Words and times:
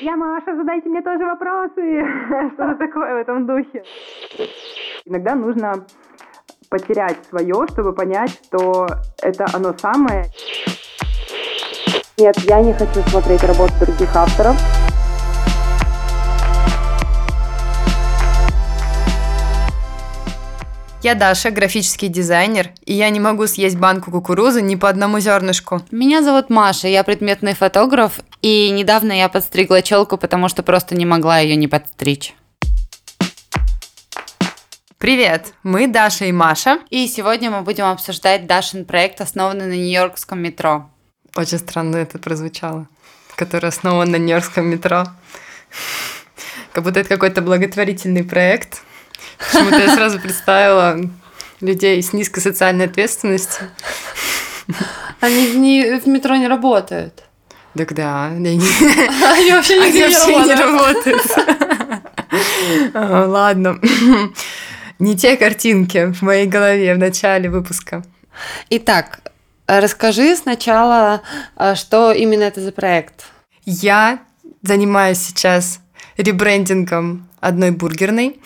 Я 0.00 0.16
Маша, 0.16 0.56
задайте 0.56 0.88
мне 0.88 1.02
тоже 1.02 1.24
вопросы. 1.24 2.04
Что-то 2.54 2.74
такое 2.74 3.14
в 3.14 3.18
этом 3.18 3.46
духе. 3.46 3.84
Иногда 5.04 5.34
нужно 5.34 5.84
потерять 6.68 7.24
свое, 7.26 7.66
чтобы 7.68 7.92
понять, 7.92 8.30
что 8.30 8.86
это 9.22 9.46
оно 9.54 9.72
самое. 9.78 10.24
Нет, 12.18 12.36
я 12.38 12.60
не 12.62 12.72
хочу 12.72 13.00
смотреть 13.08 13.42
работу 13.44 13.72
других 13.80 14.14
авторов. 14.16 14.56
Я 21.04 21.14
Даша, 21.14 21.50
графический 21.50 22.08
дизайнер, 22.08 22.70
и 22.86 22.94
я 22.94 23.10
не 23.10 23.20
могу 23.20 23.46
съесть 23.46 23.76
банку 23.76 24.10
кукурузы 24.10 24.62
ни 24.62 24.74
по 24.74 24.88
одному 24.88 25.20
зернышку. 25.20 25.82
Меня 25.90 26.22
зовут 26.22 26.48
Маша, 26.48 26.88
я 26.88 27.04
предметный 27.04 27.52
фотограф, 27.52 28.20
и 28.40 28.70
недавно 28.70 29.12
я 29.12 29.28
подстригла 29.28 29.82
челку, 29.82 30.16
потому 30.16 30.48
что 30.48 30.62
просто 30.62 30.94
не 30.94 31.04
могла 31.04 31.40
ее 31.40 31.56
не 31.56 31.68
подстричь. 31.68 32.34
Привет, 34.96 35.52
мы 35.62 35.88
Даша 35.88 36.24
и 36.24 36.32
Маша. 36.32 36.78
И 36.88 37.06
сегодня 37.06 37.50
мы 37.50 37.60
будем 37.60 37.84
обсуждать 37.84 38.46
Дашин 38.46 38.86
проект, 38.86 39.20
основанный 39.20 39.66
на 39.66 39.74
Нью-Йоркском 39.74 40.40
метро. 40.40 40.88
Очень 41.36 41.58
странно 41.58 41.96
это 41.96 42.18
прозвучало. 42.18 42.88
Который 43.36 43.68
основан 43.68 44.10
на 44.10 44.16
Нью-Йоркском 44.16 44.66
метро. 44.66 45.04
Как 46.72 46.82
будто 46.82 47.00
это 47.00 47.10
какой-то 47.10 47.42
благотворительный 47.42 48.24
проект. 48.24 48.80
Почему-то 49.38 49.78
я 49.78 49.94
сразу 49.94 50.18
представила 50.18 50.98
людей 51.60 52.02
с 52.02 52.12
низкой 52.12 52.40
социальной 52.40 52.86
ответственностью. 52.86 53.68
Они 55.20 55.52
не, 55.52 55.98
в 56.00 56.06
метро 56.06 56.36
не 56.36 56.48
работают. 56.48 57.24
Так 57.76 57.94
да. 57.94 58.26
Они 58.26 58.58
вообще 59.52 59.78
нигде 59.78 60.08
не 60.08 60.54
работают. 60.54 61.22
Ладно. 62.94 63.80
Не 64.98 65.16
те 65.16 65.36
картинки 65.36 66.12
в 66.12 66.22
моей 66.22 66.46
голове 66.46 66.94
в 66.94 66.98
начале 66.98 67.50
выпуска. 67.50 68.04
Итак, 68.70 69.20
расскажи 69.66 70.36
сначала, 70.36 71.22
а, 71.56 71.74
что 71.74 72.12
именно 72.12 72.44
это 72.44 72.60
за 72.60 72.70
проект. 72.72 73.26
Я 73.64 74.20
занимаюсь 74.62 75.18
сейчас 75.18 75.80
ребрендингом 76.16 77.28
одной 77.44 77.70
бургерной. 77.70 78.36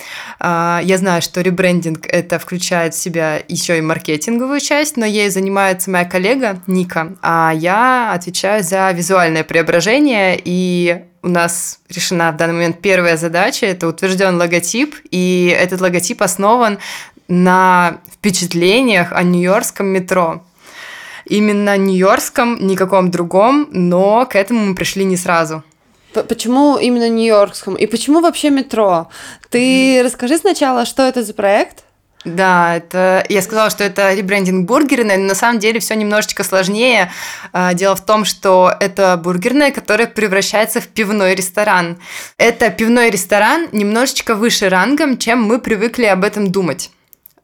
А, 0.41 0.81
я 0.83 0.99
знаю, 0.99 1.23
что 1.23 1.41
ребрендинг 1.41 2.07
это 2.07 2.39
включает 2.39 2.95
в 2.95 2.99
себя 2.99 3.43
еще 3.49 3.79
и 3.79 3.81
маркетинговую 3.81 4.61
часть, 4.61 4.97
но 4.97 5.07
ей 5.07 5.31
занимается 5.31 5.91
моя 5.91 6.05
коллега 6.05 6.61
Ника, 6.67 7.17
а 7.23 7.53
я 7.55 8.13
отвечаю 8.13 8.63
за 8.63 8.91
визуальное 8.91 9.45
преображение, 9.45 10.41
и 10.45 11.03
у 11.23 11.29
нас 11.29 11.81
решена 11.89 12.33
в 12.33 12.37
данный 12.37 12.55
момент 12.55 12.81
первая 12.81 13.17
задача, 13.17 13.67
это 13.67 13.89
утвержден 13.89 14.37
логотип, 14.37 14.95
и 15.11 15.55
этот 15.59 15.81
логотип 15.81 16.23
основан 16.23 16.79
на 17.29 17.99
впечатлениях 18.13 19.13
о 19.13 19.23
нью-йоркском 19.23 19.87
метро. 19.87 20.43
Именно 21.27 21.77
нью-йоркском, 21.77 22.67
никаком 22.67 23.11
другом, 23.11 23.69
но 23.71 24.27
к 24.27 24.35
этому 24.35 24.65
мы 24.65 24.75
пришли 24.75 25.05
не 25.05 25.17
сразу. 25.17 25.63
Почему 26.13 26.79
именно 26.79 27.09
Нью-Йоркском? 27.09 27.75
И 27.75 27.87
почему 27.87 28.21
вообще 28.21 28.51
метро? 28.51 29.09
Ты 29.51 29.99
mm. 29.99 30.03
расскажи 30.03 30.39
сначала, 30.39 30.87
что 30.87 31.03
это 31.03 31.23
за 31.23 31.35
проект? 31.35 31.85
Да, 32.25 32.77
это 32.77 33.25
я 33.29 33.43
сказала, 33.43 33.71
что 33.71 33.85
это 33.85 34.13
ребрендинг 34.13 34.67
бургерной, 34.67 35.17
но 35.17 35.29
на 35.29 35.35
самом 35.35 35.61
деле 35.61 35.79
все 35.81 35.95
немножечко 35.95 36.43
сложнее. 36.43 37.13
А, 37.53 37.75
дело 37.75 37.95
в 37.95 38.05
том, 38.05 38.25
что 38.25 38.73
это 38.81 39.17
бургерная, 39.17 39.71
которая 39.71 40.09
превращается 40.09 40.81
в 40.81 40.89
пивной 40.89 41.35
ресторан. 41.35 41.99
Это 42.37 42.71
пивной 42.71 43.11
ресторан 43.11 43.69
немножечко 43.73 44.35
выше 44.35 44.69
рангом, 44.69 45.17
чем 45.17 45.43
мы 45.43 45.61
привыкли 45.61 46.07
об 46.07 46.25
этом 46.25 46.51
думать. 46.51 46.91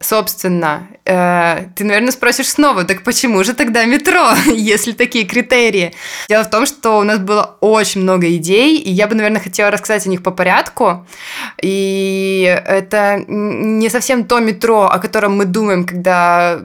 Собственно, 0.05 0.87
э, 1.03 1.65
ты, 1.75 1.83
наверное, 1.83 2.11
спросишь 2.11 2.49
снова, 2.49 2.83
так 2.83 3.01
почему 3.01 3.43
же 3.43 3.53
тогда 3.53 3.85
метро, 3.85 4.33
если 4.53 4.91
такие 4.91 5.25
критерии? 5.25 5.95
Дело 6.29 6.43
в 6.43 6.49
том, 6.51 6.67
что 6.67 6.99
у 6.99 7.03
нас 7.03 7.17
было 7.17 7.57
очень 7.59 8.01
много 8.01 8.27
идей, 8.35 8.77
и 8.77 8.91
я 8.91 9.07
бы, 9.07 9.15
наверное, 9.15 9.41
хотела 9.41 9.71
рассказать 9.71 10.05
о 10.05 10.09
них 10.09 10.21
по 10.21 10.29
порядку. 10.29 11.07
И 11.59 12.43
это 12.67 13.23
не 13.27 13.89
совсем 13.89 14.25
то 14.25 14.39
метро, 14.39 14.83
о 14.83 14.99
котором 14.99 15.37
мы 15.37 15.45
думаем, 15.45 15.85
когда 15.87 16.61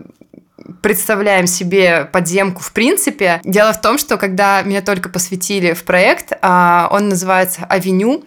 представляем 0.82 1.46
себе 1.46 2.04
подземку 2.12 2.60
в 2.60 2.72
принципе. 2.72 3.40
Дело 3.44 3.72
в 3.72 3.80
том, 3.80 3.96
что 3.96 4.18
когда 4.18 4.60
меня 4.60 4.82
только 4.82 5.08
посвятили 5.08 5.72
в 5.72 5.84
проект, 5.84 6.34
а, 6.42 6.90
он 6.92 7.08
называется 7.08 7.64
«Авеню», 7.70 8.22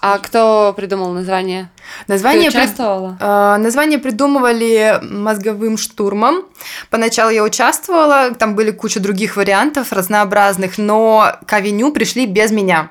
а 0.00 0.18
кто 0.18 0.74
придумал 0.76 1.12
название? 1.12 1.70
Название 2.06 2.50
Ты 2.50 2.58
участвовала? 2.58 3.16
При... 3.18 3.26
Э, 3.26 3.56
название 3.56 3.98
придумывали 3.98 5.00
мозговым 5.02 5.78
штурмом. 5.78 6.44
Поначалу 6.90 7.30
я 7.30 7.42
участвовала, 7.42 8.34
там 8.34 8.54
были 8.54 8.70
куча 8.70 9.00
других 9.00 9.36
вариантов 9.36 9.92
разнообразных, 9.92 10.78
но 10.78 11.32
к 11.46 11.52
авеню 11.52 11.92
пришли 11.92 12.26
без 12.26 12.50
меня. 12.50 12.90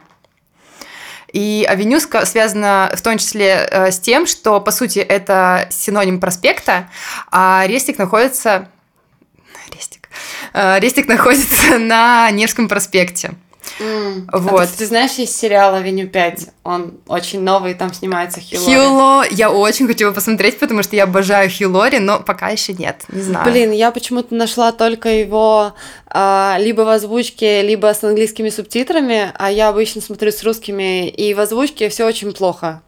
И 1.32 1.66
авеню 1.68 2.00
связано 2.00 2.92
в 2.96 3.02
том 3.02 3.18
числе 3.18 3.68
э, 3.70 3.92
с 3.92 4.00
тем, 4.00 4.26
что, 4.26 4.60
по 4.62 4.72
сути, 4.72 5.00
это 5.00 5.68
синоним 5.70 6.20
проспекта, 6.20 6.90
а 7.30 7.66
Рестик 7.68 7.98
находится... 7.98 8.70
Рестик. 9.72 10.10
Э, 10.54 10.80
Рестик 10.80 11.08
находится 11.08 11.78
на 11.78 12.32
Невском 12.32 12.68
проспекте. 12.68 13.34
Mm. 13.80 14.30
Вот. 14.32 14.62
А 14.62 14.68
ты, 14.68 14.78
ты 14.78 14.86
знаешь, 14.86 15.14
есть 15.14 15.36
сериал 15.36 15.76
«Авеню 15.76 16.08
5», 16.08 16.50
он 16.64 16.96
очень 17.08 17.42
новый, 17.42 17.74
там 17.74 17.94
снимается 17.94 18.40
Хью 18.40 18.60
Хью 18.60 19.24
я 19.32 19.52
очень 19.52 19.88
хочу 19.88 20.06
его 20.06 20.14
посмотреть, 20.14 20.60
потому 20.60 20.84
что 20.84 20.96
я 20.96 21.04
обожаю 21.04 21.50
Хью 21.50 21.72
Лори, 21.72 22.00
но 22.00 22.20
пока 22.20 22.50
еще 22.50 22.74
нет, 22.74 23.04
не 23.10 23.22
знаю. 23.22 23.50
Блин, 23.50 23.72
я 23.72 23.92
почему-то 23.92 24.34
нашла 24.34 24.72
только 24.72 25.10
его 25.10 25.74
а, 26.08 26.58
либо 26.60 26.82
в 26.82 26.90
озвучке, 26.90 27.62
либо 27.62 27.94
с 27.94 28.04
английскими 28.04 28.50
субтитрами, 28.50 29.32
а 29.38 29.52
я 29.52 29.70
обычно 29.70 30.02
смотрю 30.02 30.32
с 30.32 30.44
русскими, 30.44 31.08
и 31.10 31.34
в 31.34 31.40
озвучке 31.40 31.90
все 31.90 32.06
очень 32.06 32.34
плохо 32.34 32.82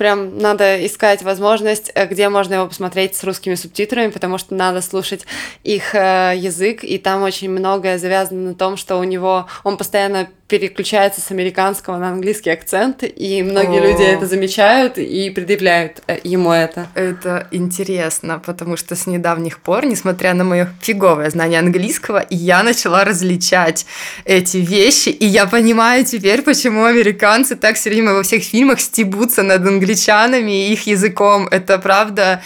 прям 0.00 0.38
надо 0.38 0.86
искать 0.86 1.22
возможность, 1.22 1.92
э, 1.94 2.06
где 2.06 2.30
можно 2.30 2.54
его 2.54 2.66
посмотреть 2.66 3.14
с 3.16 3.22
русскими 3.22 3.54
субтитрами, 3.54 4.10
потому 4.10 4.38
что 4.38 4.54
надо 4.54 4.80
слушать 4.80 5.26
их 5.62 5.94
э, 5.94 6.32
язык, 6.36 6.84
и 6.84 6.96
там 6.96 7.22
очень 7.22 7.50
многое 7.50 7.98
завязано 7.98 8.48
на 8.48 8.54
том, 8.54 8.78
что 8.78 8.96
у 8.96 9.04
него 9.04 9.46
он 9.62 9.76
постоянно 9.76 10.30
переключается 10.50 11.20
с 11.20 11.30
американского 11.30 11.96
на 11.96 12.08
английский 12.08 12.50
акцент, 12.50 13.04
и 13.04 13.42
многие 13.44 13.80
О. 13.80 13.84
люди 13.84 14.02
это 14.02 14.26
замечают 14.26 14.98
и 14.98 15.30
предъявляют 15.30 16.02
э, 16.08 16.18
ему 16.24 16.50
это. 16.50 16.88
Это 16.94 17.46
интересно, 17.52 18.42
потому 18.44 18.76
что 18.76 18.96
с 18.96 19.06
недавних 19.06 19.60
пор, 19.60 19.86
несмотря 19.86 20.34
на 20.34 20.42
мое 20.42 20.68
фиговое 20.82 21.30
знание 21.30 21.60
английского, 21.60 22.26
я 22.30 22.64
начала 22.64 23.04
различать 23.04 23.86
эти 24.24 24.56
вещи, 24.56 25.10
и 25.10 25.24
я 25.24 25.46
понимаю 25.46 26.04
теперь, 26.04 26.42
почему 26.42 26.84
американцы 26.84 27.54
так 27.54 27.76
все 27.76 27.90
время 27.90 28.12
во 28.12 28.24
всех 28.24 28.42
фильмах 28.42 28.80
стебутся 28.80 29.44
над 29.44 29.64
англичанами 29.64 30.66
и 30.68 30.72
их 30.72 30.88
языком. 30.88 31.46
Это 31.48 31.78
правда, 31.78 32.42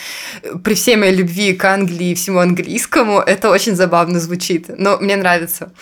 при 0.62 0.74
всей 0.74 0.96
моей 0.96 1.14
любви 1.14 1.54
к 1.54 1.64
Англии 1.64 2.10
и 2.10 2.14
всему 2.14 2.40
английскому, 2.40 3.20
это 3.20 3.48
очень 3.48 3.74
забавно 3.74 4.20
звучит, 4.20 4.66
но 4.76 4.98
мне 4.98 5.16
нравится. 5.16 5.72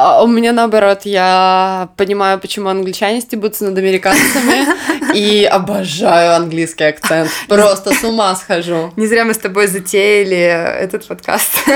А 0.00 0.22
у 0.22 0.28
меня 0.28 0.52
наоборот, 0.52 1.00
я 1.06 1.88
понимаю, 1.96 2.38
почему 2.38 2.68
англичане 2.68 3.20
стебутся 3.20 3.64
над 3.64 3.76
американцами 3.78 5.12
и 5.12 5.44
обожаю 5.44 6.36
английский 6.36 6.84
акцент. 6.84 7.28
Просто 7.48 7.92
с 7.92 8.04
ума 8.04 8.36
схожу. 8.36 8.92
Не 8.94 9.08
зря 9.08 9.24
мы 9.24 9.34
с 9.34 9.38
тобой 9.38 9.66
затеяли 9.66 10.36
этот 10.36 11.04
подкаст. 11.06 11.64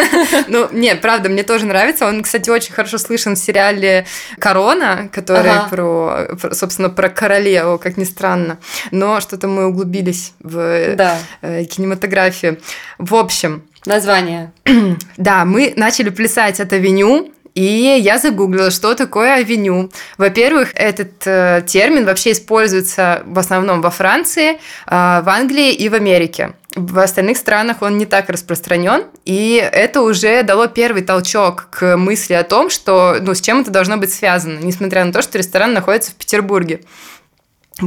Ну, 0.46 0.68
нет, 0.70 1.00
правда, 1.00 1.28
мне 1.28 1.42
тоже 1.42 1.66
нравится. 1.66 2.06
Он, 2.06 2.22
кстати, 2.22 2.50
очень 2.50 2.72
хорошо 2.72 2.98
слышен 2.98 3.34
в 3.34 3.38
сериале 3.38 4.06
«Корона», 4.38 5.08
который 5.12 5.52
про, 5.70 6.28
собственно, 6.52 6.90
про 6.90 7.08
королеву, 7.08 7.78
как 7.78 7.96
ни 7.96 8.04
странно. 8.04 8.58
Но 8.90 9.20
что-то 9.20 9.48
мы 9.48 9.66
углубились 9.66 10.34
в. 10.40 10.58
Э, 10.58 11.64
кинематографию. 11.64 12.60
В 12.98 13.14
общем... 13.14 13.64
Название. 13.84 14.52
Да, 15.16 15.44
мы 15.44 15.72
начали 15.76 16.10
плясать 16.10 16.60
от 16.60 16.72
авеню, 16.72 17.32
и 17.54 17.98
я 18.00 18.18
загуглила, 18.18 18.70
что 18.70 18.94
такое 18.94 19.34
авеню. 19.34 19.90
Во-первых, 20.16 20.70
этот 20.74 21.26
э, 21.26 21.62
термин 21.66 22.04
вообще 22.04 22.32
используется 22.32 23.22
в 23.26 23.38
основном 23.38 23.82
во 23.82 23.90
Франции, 23.90 24.52
э, 24.52 24.56
в 24.86 25.28
Англии 25.28 25.72
и 25.72 25.88
в 25.88 25.94
Америке. 25.94 26.54
В 26.74 26.98
остальных 26.98 27.36
странах 27.36 27.82
он 27.82 27.98
не 27.98 28.06
так 28.06 28.30
распространен, 28.30 29.04
и 29.26 29.62
это 29.72 30.00
уже 30.00 30.42
дало 30.42 30.68
первый 30.68 31.02
толчок 31.02 31.68
к 31.70 31.98
мысли 31.98 32.32
о 32.32 32.44
том, 32.44 32.70
что 32.70 33.18
ну, 33.20 33.34
с 33.34 33.42
чем 33.42 33.60
это 33.60 33.70
должно 33.70 33.98
быть 33.98 34.12
связано, 34.12 34.58
несмотря 34.58 35.04
на 35.04 35.12
то, 35.12 35.20
что 35.20 35.36
ресторан 35.36 35.74
находится 35.74 36.12
в 36.12 36.14
Петербурге. 36.14 36.80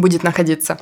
Будет 0.01 0.24
находиться. 0.24 0.77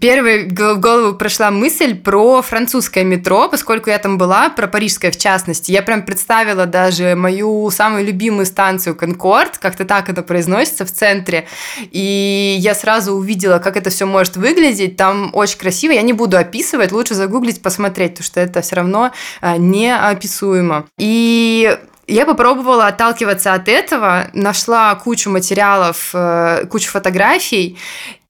Первой 0.00 0.48
в 0.48 0.80
голову 0.80 1.14
прошла 1.16 1.50
мысль 1.50 1.94
про 1.94 2.42
французское 2.42 3.04
метро, 3.04 3.48
поскольку 3.48 3.90
я 3.90 3.98
там 3.98 4.18
была, 4.18 4.48
про 4.50 4.66
парижское 4.66 5.10
в 5.10 5.16
частности. 5.16 5.72
Я 5.72 5.82
прям 5.82 6.02
представила 6.02 6.66
даже 6.66 7.14
мою 7.14 7.70
самую 7.70 8.04
любимую 8.04 8.46
станцию 8.46 8.94
Конкорд, 8.94 9.58
как-то 9.58 9.84
так 9.84 10.08
это 10.08 10.22
произносится 10.22 10.84
в 10.84 10.92
центре. 10.92 11.46
И 11.90 12.56
я 12.58 12.74
сразу 12.74 13.14
увидела, 13.14 13.58
как 13.58 13.76
это 13.76 13.90
все 13.90 14.06
может 14.06 14.36
выглядеть. 14.36 14.96
Там 14.96 15.30
очень 15.32 15.58
красиво. 15.58 15.92
Я 15.92 16.02
не 16.02 16.12
буду 16.12 16.36
описывать, 16.36 16.92
лучше 16.92 17.14
загуглить, 17.14 17.62
посмотреть, 17.62 18.12
потому 18.12 18.26
что 18.26 18.40
это 18.40 18.62
все 18.62 18.76
равно 18.76 19.12
а, 19.40 19.56
неописуемо. 19.56 20.86
И 20.98 21.76
я 22.08 22.24
попробовала 22.24 22.86
отталкиваться 22.86 23.52
от 23.52 23.68
этого, 23.68 24.28
нашла 24.32 24.94
кучу 24.94 25.28
материалов, 25.30 26.10
э, 26.14 26.64
кучу 26.70 26.90
фотографий, 26.90 27.76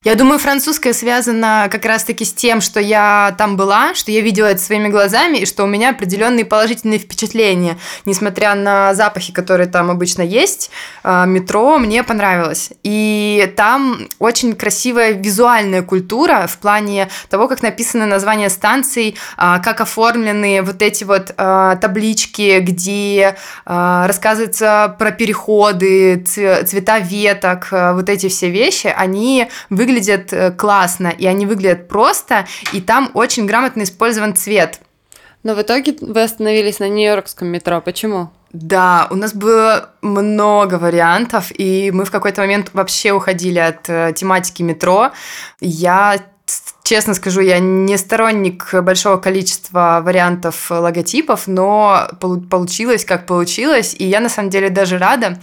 я 0.04 0.14
думаю, 0.14 0.38
французская 0.38 0.92
связана 0.92 1.66
как 1.72 1.84
раз-таки 1.84 2.24
с 2.24 2.32
тем, 2.32 2.60
что 2.60 2.78
я 2.78 3.34
там 3.36 3.56
была, 3.56 3.94
что 3.94 4.12
я 4.12 4.20
видела 4.20 4.46
это 4.46 4.60
своими 4.60 4.86
глазами, 4.86 5.38
и 5.38 5.44
что 5.44 5.64
у 5.64 5.66
меня 5.66 5.90
определенные 5.90 6.44
положительные 6.44 7.00
впечатления. 7.00 7.76
Несмотря 8.04 8.54
на 8.54 8.94
запахи, 8.94 9.32
которые 9.32 9.66
там 9.66 9.90
обычно 9.90 10.22
есть, 10.22 10.70
а, 11.02 11.26
метро 11.26 11.78
мне 11.78 12.04
понравилось. 12.04 12.70
И 12.84 13.52
там 13.56 13.98
очень 14.20 14.54
красивая 14.54 15.14
визуальная 15.14 15.82
культура 15.82 16.46
в 16.46 16.58
плане 16.58 17.08
того, 17.28 17.48
как 17.48 17.62
написаны 17.62 18.06
названия 18.06 18.50
станций, 18.50 19.16
а, 19.36 19.58
как 19.58 19.80
оформлены 19.80 20.62
вот 20.62 20.80
эти 20.80 21.02
вот 21.02 21.34
а, 21.36 21.74
таблички, 21.74 22.60
где 22.60 23.36
рассказывается 23.64 24.94
про 24.96 25.10
переходы, 25.10 26.24
цвета 26.24 27.00
веток, 27.00 27.68
вот 27.70 28.08
эти 28.08 28.28
все 28.28 28.48
вещи, 28.48 28.92
они 28.94 29.48
выглядят 29.70 29.87
выглядят 29.88 30.32
э, 30.32 30.50
классно, 30.50 31.08
и 31.08 31.26
они 31.26 31.46
выглядят 31.46 31.88
просто, 31.88 32.46
и 32.72 32.80
там 32.80 33.10
очень 33.14 33.46
грамотно 33.46 33.82
использован 33.82 34.34
цвет. 34.34 34.80
Но 35.42 35.54
в 35.54 35.62
итоге 35.62 35.96
вы 36.00 36.22
остановились 36.22 36.78
на 36.78 36.88
Нью-Йоркском 36.88 37.48
метро. 37.48 37.80
Почему? 37.80 38.30
Да, 38.52 39.06
у 39.10 39.14
нас 39.14 39.34
было 39.34 39.90
много 40.02 40.74
вариантов, 40.74 41.52
и 41.56 41.90
мы 41.92 42.04
в 42.04 42.10
какой-то 42.10 42.42
момент 42.42 42.70
вообще 42.72 43.12
уходили 43.12 43.58
от 43.58 43.88
э, 43.88 44.12
тематики 44.14 44.62
метро. 44.62 45.10
Я 45.60 46.18
честно 46.82 47.14
скажу, 47.14 47.40
я 47.40 47.58
не 47.58 47.96
сторонник 47.98 48.74
большого 48.74 49.18
количества 49.18 50.00
вариантов 50.02 50.70
логотипов, 50.70 51.46
но 51.46 52.08
получилось 52.50 53.04
как 53.04 53.26
получилось, 53.26 53.94
и 53.98 54.04
я 54.04 54.20
на 54.20 54.30
самом 54.30 54.50
деле 54.50 54.70
даже 54.70 54.96
рада, 54.96 55.38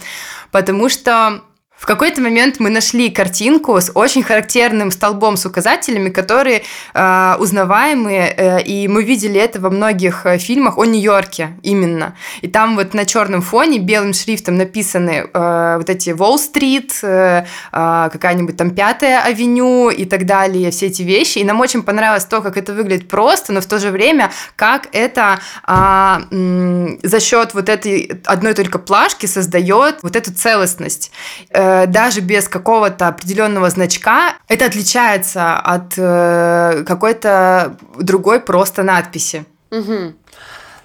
потому 0.50 0.88
что 0.88 1.42
в 1.76 1.84
какой-то 1.84 2.22
момент 2.22 2.56
мы 2.58 2.70
нашли 2.70 3.10
картинку 3.10 3.78
с 3.78 3.90
очень 3.94 4.22
характерным 4.22 4.90
столбом 4.90 5.36
с 5.36 5.44
указателями, 5.44 6.08
которые 6.08 6.62
э, 6.94 7.34
узнаваемые, 7.38 8.34
э, 8.34 8.62
и 8.62 8.88
мы 8.88 9.04
видели 9.04 9.38
это 9.38 9.60
во 9.60 9.68
многих 9.68 10.24
э, 10.24 10.38
фильмах 10.38 10.78
о 10.78 10.86
Нью-Йорке 10.86 11.50
именно. 11.62 12.16
И 12.40 12.48
там 12.48 12.76
вот 12.76 12.94
на 12.94 13.04
черном 13.04 13.42
фоне 13.42 13.78
белым 13.78 14.14
шрифтом 14.14 14.56
написаны 14.56 15.28
э, 15.32 15.74
вот 15.76 15.90
эти 15.90 16.10
Уолл-стрит, 16.10 16.98
э, 17.02 17.44
э, 17.72 18.08
какая-нибудь 18.10 18.56
там 18.56 18.70
Пятая 18.70 19.22
авеню 19.22 19.90
и 19.90 20.06
так 20.06 20.24
далее, 20.24 20.70
все 20.70 20.86
эти 20.86 21.02
вещи. 21.02 21.38
И 21.38 21.44
нам 21.44 21.60
очень 21.60 21.82
понравилось 21.82 22.24
то, 22.24 22.40
как 22.40 22.56
это 22.56 22.72
выглядит 22.72 23.06
просто, 23.08 23.52
но 23.52 23.60
в 23.60 23.66
то 23.66 23.78
же 23.78 23.90
время, 23.90 24.32
как 24.56 24.88
это 24.92 25.40
э, 25.68 26.20
э, 26.30 26.86
за 27.02 27.20
счет 27.20 27.52
вот 27.52 27.68
этой 27.68 28.22
одной 28.24 28.54
только 28.54 28.78
плашки 28.78 29.26
создает 29.26 29.98
вот 30.02 30.16
эту 30.16 30.32
целостность. 30.32 31.12
Э, 31.50 31.65
Э, 31.66 31.86
даже 31.86 32.20
без 32.20 32.48
какого-то 32.48 33.08
определенного 33.08 33.70
значка, 33.70 34.34
это 34.48 34.66
отличается 34.66 35.56
от 35.58 35.94
э, 35.96 36.84
какой-то 36.86 37.76
другой 37.98 38.40
просто 38.40 38.82
надписи. 38.82 39.44
Угу. 39.70 40.14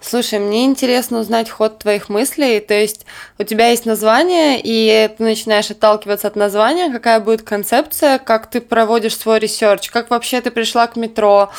Слушай, 0.03 0.39
мне 0.39 0.65
интересно 0.65 1.19
узнать 1.19 1.49
ход 1.49 1.77
твоих 1.77 2.09
мыслей. 2.09 2.59
То 2.59 2.73
есть 2.73 3.05
у 3.37 3.43
тебя 3.43 3.67
есть 3.69 3.85
название, 3.85 4.59
и 4.61 5.09
ты 5.15 5.23
начинаешь 5.23 5.69
отталкиваться 5.69 6.27
от 6.27 6.35
названия, 6.35 6.91
какая 6.91 7.19
будет 7.19 7.43
концепция, 7.43 8.17
как 8.17 8.49
ты 8.49 8.61
проводишь 8.61 9.15
свой 9.15 9.37
research, 9.37 9.91
как 9.91 10.09
вообще 10.09 10.41
ты 10.41 10.49
пришла 10.49 10.87
к 10.87 10.95
метро. 10.95 11.51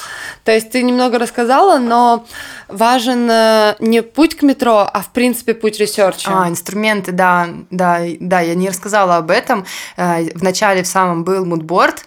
То 0.44 0.50
есть 0.50 0.70
ты 0.70 0.82
немного 0.82 1.20
рассказала, 1.20 1.78
но 1.78 2.26
важен 2.66 3.30
э, 3.30 3.76
не 3.78 4.02
путь 4.02 4.34
к 4.36 4.42
метро, 4.42 4.90
а 4.92 5.02
в 5.02 5.10
принципе 5.10 5.54
путь 5.54 5.78
research 5.78 6.20
а. 6.20 6.30
А, 6.32 6.48
инструменты, 6.48 7.12
да, 7.12 7.48
да, 7.70 8.00
да, 8.18 8.40
я 8.40 8.54
не 8.54 8.68
рассказала 8.68 9.18
об 9.18 9.30
этом. 9.30 9.66
Э, 9.96 10.24
в 10.34 10.42
начале 10.42 10.82
в 10.82 10.88
самом 10.88 11.22
был 11.22 11.44
мудборд, 11.44 12.02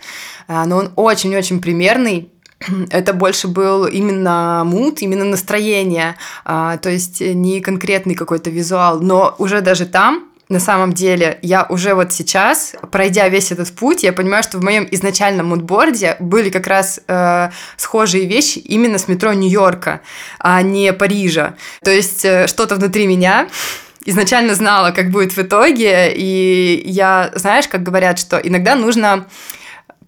э, 0.49 0.63
но 0.65 0.77
он 0.77 0.91
очень-очень 0.97 1.61
примерный 1.61 2.29
это 2.89 3.13
больше 3.13 3.47
был 3.47 3.85
именно 3.85 4.63
мут, 4.65 5.01
именно 5.01 5.25
настроение, 5.25 6.15
а, 6.43 6.77
то 6.77 6.89
есть 6.89 7.21
не 7.21 7.61
конкретный 7.61 8.15
какой-то 8.15 8.49
визуал, 8.49 8.99
но 9.01 9.35
уже 9.37 9.61
даже 9.61 9.85
там 9.85 10.29
на 10.47 10.59
самом 10.59 10.93
деле, 10.93 11.39
я 11.41 11.65
уже 11.69 11.95
вот 11.95 12.13
сейчас, 12.13 12.75
пройдя 12.91 13.27
весь 13.29 13.51
этот 13.51 13.71
путь, 13.71 14.03
я 14.03 14.13
понимаю, 14.13 14.43
что 14.43 14.59
в 14.59 14.63
моем 14.63 14.87
изначальном 14.91 15.47
мудборде 15.47 16.17
были 16.19 16.51
как 16.51 16.67
раз 16.67 16.99
э, 17.07 17.49
схожие 17.77 18.25
вещи 18.25 18.59
именно 18.59 18.99
с 18.99 19.07
метро 19.07 19.33
Нью-Йорка, 19.33 20.01
а 20.37 20.61
не 20.61 20.93
Парижа. 20.93 21.55
То 21.83 21.89
есть 21.89 22.23
э, 22.25 22.45
что-то 22.45 22.75
внутри 22.75 23.07
меня 23.07 23.47
изначально 24.05 24.53
знала, 24.53 24.91
как 24.91 25.09
будет 25.09 25.35
в 25.35 25.39
итоге, 25.39 26.13
и 26.15 26.83
я, 26.85 27.31
знаешь, 27.33 27.67
как 27.67 27.81
говорят, 27.81 28.19
что 28.19 28.37
иногда 28.37 28.75
нужно 28.75 29.25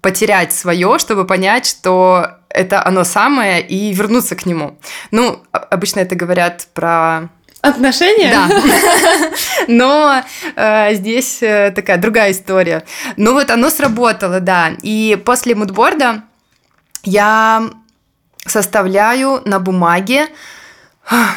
потерять 0.07 0.53
свое, 0.53 0.99
чтобы 0.99 1.25
понять, 1.25 1.65
что 1.65 2.29
это 2.47 2.81
оно 2.87 3.03
самое, 3.03 3.59
и 3.59 3.93
вернуться 3.93 4.37
к 4.37 4.45
нему. 4.45 4.79
Ну, 5.11 5.43
обычно 5.51 5.99
это 5.99 6.15
говорят 6.15 6.69
про 6.73 7.27
Отношения? 7.59 8.31
Да. 8.31 8.47
Но 9.67 10.23
э, 10.55 10.93
здесь 10.93 11.43
э, 11.43 11.73
такая 11.75 11.97
другая 11.97 12.31
история. 12.31 12.85
Ну 13.17 13.33
вот 13.33 13.51
оно 13.51 13.69
сработало, 13.69 14.39
да. 14.39 14.71
И 14.81 15.21
после 15.25 15.55
мудборда 15.55 16.23
я 17.03 17.69
составляю 18.45 19.41
на 19.43 19.59
бумаге 19.59 20.27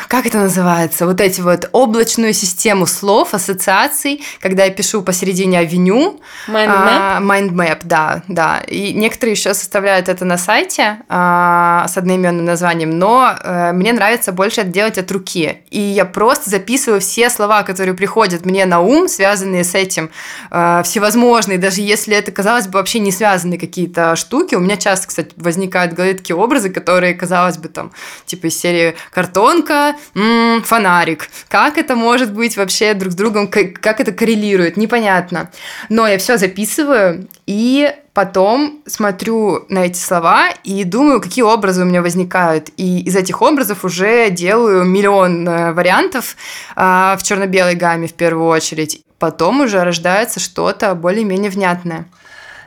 как 0.08 0.26
это 0.26 0.38
называется, 0.38 1.06
вот 1.06 1.20
эти 1.20 1.40
вот 1.40 1.68
облачную 1.70 2.32
систему 2.32 2.86
слов, 2.86 3.34
ассоциаций, 3.34 4.22
когда 4.40 4.64
я 4.64 4.70
пишу 4.70 5.02
посередине 5.02 5.60
авеню. 5.60 6.20
Mind 6.48 6.66
map? 6.66 6.98
А, 7.00 7.20
mind 7.20 7.50
map, 7.50 7.78
да, 7.84 8.22
да. 8.26 8.58
И 8.66 8.92
некоторые 8.92 9.34
еще 9.34 9.54
составляют 9.54 10.08
это 10.08 10.24
на 10.24 10.38
сайте 10.38 10.98
а, 11.08 11.86
с 11.88 11.96
одноименным 11.96 12.44
названием, 12.44 12.98
но 12.98 13.32
а, 13.32 13.72
мне 13.72 13.92
нравится 13.92 14.32
больше 14.32 14.62
это 14.62 14.70
делать 14.70 14.98
от 14.98 15.10
руки. 15.12 15.58
И 15.70 15.80
я 15.80 16.04
просто 16.04 16.50
записываю 16.50 17.00
все 17.00 17.30
слова, 17.30 17.62
которые 17.62 17.94
приходят 17.94 18.44
мне 18.44 18.66
на 18.66 18.80
ум, 18.80 19.08
связанные 19.08 19.62
с 19.62 19.76
этим, 19.76 20.10
а, 20.50 20.82
всевозможные, 20.82 21.58
даже 21.58 21.80
если 21.80 22.16
это, 22.16 22.32
казалось 22.32 22.66
бы, 22.66 22.78
вообще 22.78 22.98
не 22.98 23.12
связанные 23.12 23.60
какие-то 23.60 24.16
штуки. 24.16 24.56
У 24.56 24.60
меня 24.60 24.76
часто, 24.76 25.06
кстати, 25.06 25.30
возникают 25.36 25.92
в 25.92 25.94
голове 25.94 26.14
такие 26.14 26.34
образы, 26.34 26.70
которые, 26.70 27.14
казалось 27.14 27.58
бы, 27.58 27.68
там, 27.68 27.92
типа 28.26 28.48
из 28.48 28.58
серии 28.58 28.96
картон, 29.12 29.59
ребенка 29.60 29.96
м-м, 30.14 30.62
фонарик. 30.62 31.28
Как 31.48 31.78
это 31.78 31.94
может 31.94 32.32
быть 32.32 32.56
вообще 32.56 32.94
друг 32.94 33.12
с 33.12 33.16
другом, 33.16 33.48
как 33.48 34.00
это 34.00 34.12
коррелирует, 34.12 34.76
непонятно. 34.76 35.50
Но 35.88 36.06
я 36.06 36.18
все 36.18 36.38
записываю 36.38 37.28
и 37.46 37.94
потом 38.12 38.82
смотрю 38.86 39.64
на 39.68 39.86
эти 39.86 39.98
слова 39.98 40.50
и 40.64 40.84
думаю, 40.84 41.20
какие 41.20 41.42
образы 41.42 41.82
у 41.82 41.84
меня 41.84 42.02
возникают. 42.02 42.70
И 42.76 43.00
из 43.02 43.16
этих 43.16 43.42
образов 43.42 43.84
уже 43.84 44.30
делаю 44.30 44.84
миллион 44.84 45.48
э, 45.48 45.72
вариантов 45.72 46.36
э, 46.76 47.16
в 47.18 47.22
черно-белой 47.22 47.74
гамме 47.76 48.08
в 48.08 48.14
первую 48.14 48.48
очередь. 48.48 49.02
Потом 49.18 49.60
уже 49.60 49.82
рождается 49.84 50.40
что-то 50.40 50.94
более-менее 50.94 51.50
внятное. 51.50 52.06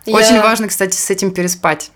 Я... 0.06 0.16
Очень 0.16 0.42
важно, 0.42 0.68
кстати, 0.68 0.96
с 0.96 1.10
этим 1.10 1.32
переспать. 1.32 1.92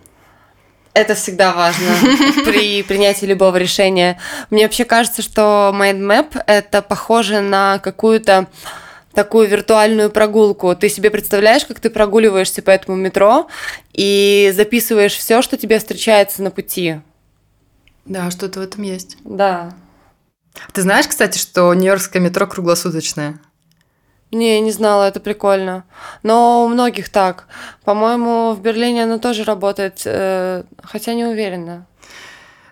Это 0.98 1.13
всегда 1.13 1.54
важно 1.54 1.86
при 2.46 2.82
принятии 2.82 3.27
любого 3.27 3.58
решения. 3.58 4.20
Мне 4.50 4.63
вообще 4.63 4.84
кажется, 4.84 5.22
что 5.22 5.72
Mindmap 5.75 6.42
это 6.48 6.82
похоже 6.82 7.42
на 7.42 7.77
какую-то 7.77 8.48
такую 9.13 9.48
виртуальную 9.48 10.10
прогулку. 10.10 10.75
Ты 10.75 10.89
себе 10.89 11.12
представляешь, 11.12 11.66
как 11.66 11.80
ты 11.80 11.92
прогуливаешься 11.92 12.63
по 12.63 12.72
этому 12.72 12.98
метро 12.98 13.48
и 13.94 14.51
записываешь 14.56 15.13
все, 15.13 15.44
что 15.44 15.56
тебе 15.56 15.77
встречается 15.77 16.42
на 16.42 16.50
пути. 16.50 17.01
Да, 18.06 18.32
что-то 18.32 18.60
в 18.60 18.63
этом 18.63 18.82
есть. 18.82 19.18
Да. 19.24 19.75
Ты 20.74 20.82
знаешь, 20.82 21.08
кстати, 21.08 21.38
что 21.38 21.72
Нью-Йоркское 21.75 22.22
метро 22.22 22.48
круглосуточное? 22.48 23.39
Не, 24.31 24.60
не 24.60 24.72
знала, 24.72 25.07
это 25.07 25.19
прикольно. 25.19 25.86
Но 26.24 26.65
у 26.65 26.67
многих 26.67 27.10
так. 27.10 27.48
По-моему, 27.86 28.53
в 28.53 28.62
Берлине 28.62 29.03
оно 29.03 29.19
тоже 29.19 29.43
работает, 29.43 30.01
э, 30.05 30.63
хотя 30.84 31.13
не 31.13 31.25
уверена. 31.25 31.86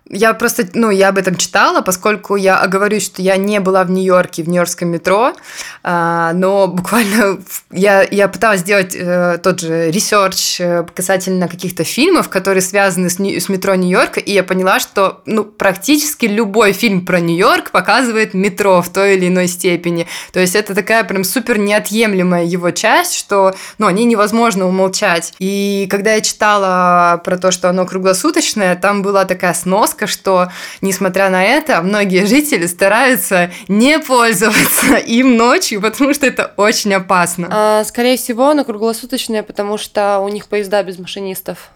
Я 0.07 0.35
просто, 0.35 0.65
ну, 0.75 0.91
я 0.91 1.09
об 1.09 1.17
этом 1.17 1.35
читала, 1.35 1.81
поскольку 1.81 2.35
я 2.35 2.59
оговорюсь, 2.59 3.03
что 3.03 3.23
я 3.23 3.37
не 3.37 3.59
была 3.59 3.83
в 3.83 3.89
Нью-Йорке, 3.89 4.43
в 4.43 4.47
Нью-Йоркском 4.47 4.87
метро, 4.87 5.33
а, 5.81 6.31
но 6.33 6.67
буквально 6.67 7.39
я, 7.71 8.03
я 8.03 8.27
пыталась 8.27 8.59
сделать 8.59 8.95
э, 8.95 9.39
тот 9.41 9.61
же 9.61 9.89
research 9.89 10.61
э, 10.61 10.85
касательно 10.93 11.47
каких-то 11.47 11.83
фильмов, 11.83 12.29
которые 12.29 12.61
связаны 12.61 13.09
с, 13.09 13.15
с 13.15 13.49
метро 13.49 13.73
Нью-Йорка, 13.73 14.19
и 14.19 14.31
я 14.31 14.43
поняла, 14.43 14.79
что, 14.79 15.23
ну, 15.25 15.43
практически 15.43 16.27
любой 16.27 16.73
фильм 16.73 17.03
про 17.03 17.19
Нью-Йорк 17.19 17.71
показывает 17.71 18.35
метро 18.35 18.83
в 18.83 18.89
той 18.89 19.15
или 19.15 19.27
иной 19.27 19.47
степени. 19.47 20.05
То 20.31 20.39
есть 20.39 20.55
это 20.55 20.75
такая 20.75 21.03
прям 21.03 21.23
супер 21.23 21.57
неотъемлемая 21.57 22.43
его 22.43 22.69
часть, 22.69 23.15
что, 23.15 23.55
ну, 23.79 23.87
о 23.87 23.91
ней 23.91 24.05
невозможно 24.05 24.67
умолчать. 24.67 25.33
И 25.39 25.87
когда 25.89 26.13
я 26.13 26.21
читала 26.21 27.19
про 27.23 27.39
то, 27.39 27.49
что 27.49 27.69
оно 27.71 27.87
круглосуточное, 27.87 28.75
там 28.75 29.01
была 29.01 29.25
такая 29.25 29.55
сноска, 29.55 29.94
жестко, 29.95 30.07
что, 30.07 30.51
несмотря 30.81 31.29
на 31.29 31.43
это, 31.43 31.81
многие 31.81 32.25
жители 32.25 32.65
стараются 32.65 33.51
не 33.67 33.99
пользоваться 33.99 34.95
им 35.05 35.37
ночью, 35.37 35.81
потому 35.81 36.13
что 36.13 36.25
это 36.25 36.53
очень 36.57 36.93
опасно. 36.93 37.47
А, 37.51 37.83
скорее 37.83 38.17
всего, 38.17 38.49
оно 38.49 38.63
круглосуточное, 38.63 39.43
потому 39.43 39.77
что 39.77 40.19
у 40.19 40.29
них 40.29 40.47
поезда 40.47 40.83
без 40.83 40.99
машинистов. 40.99 41.69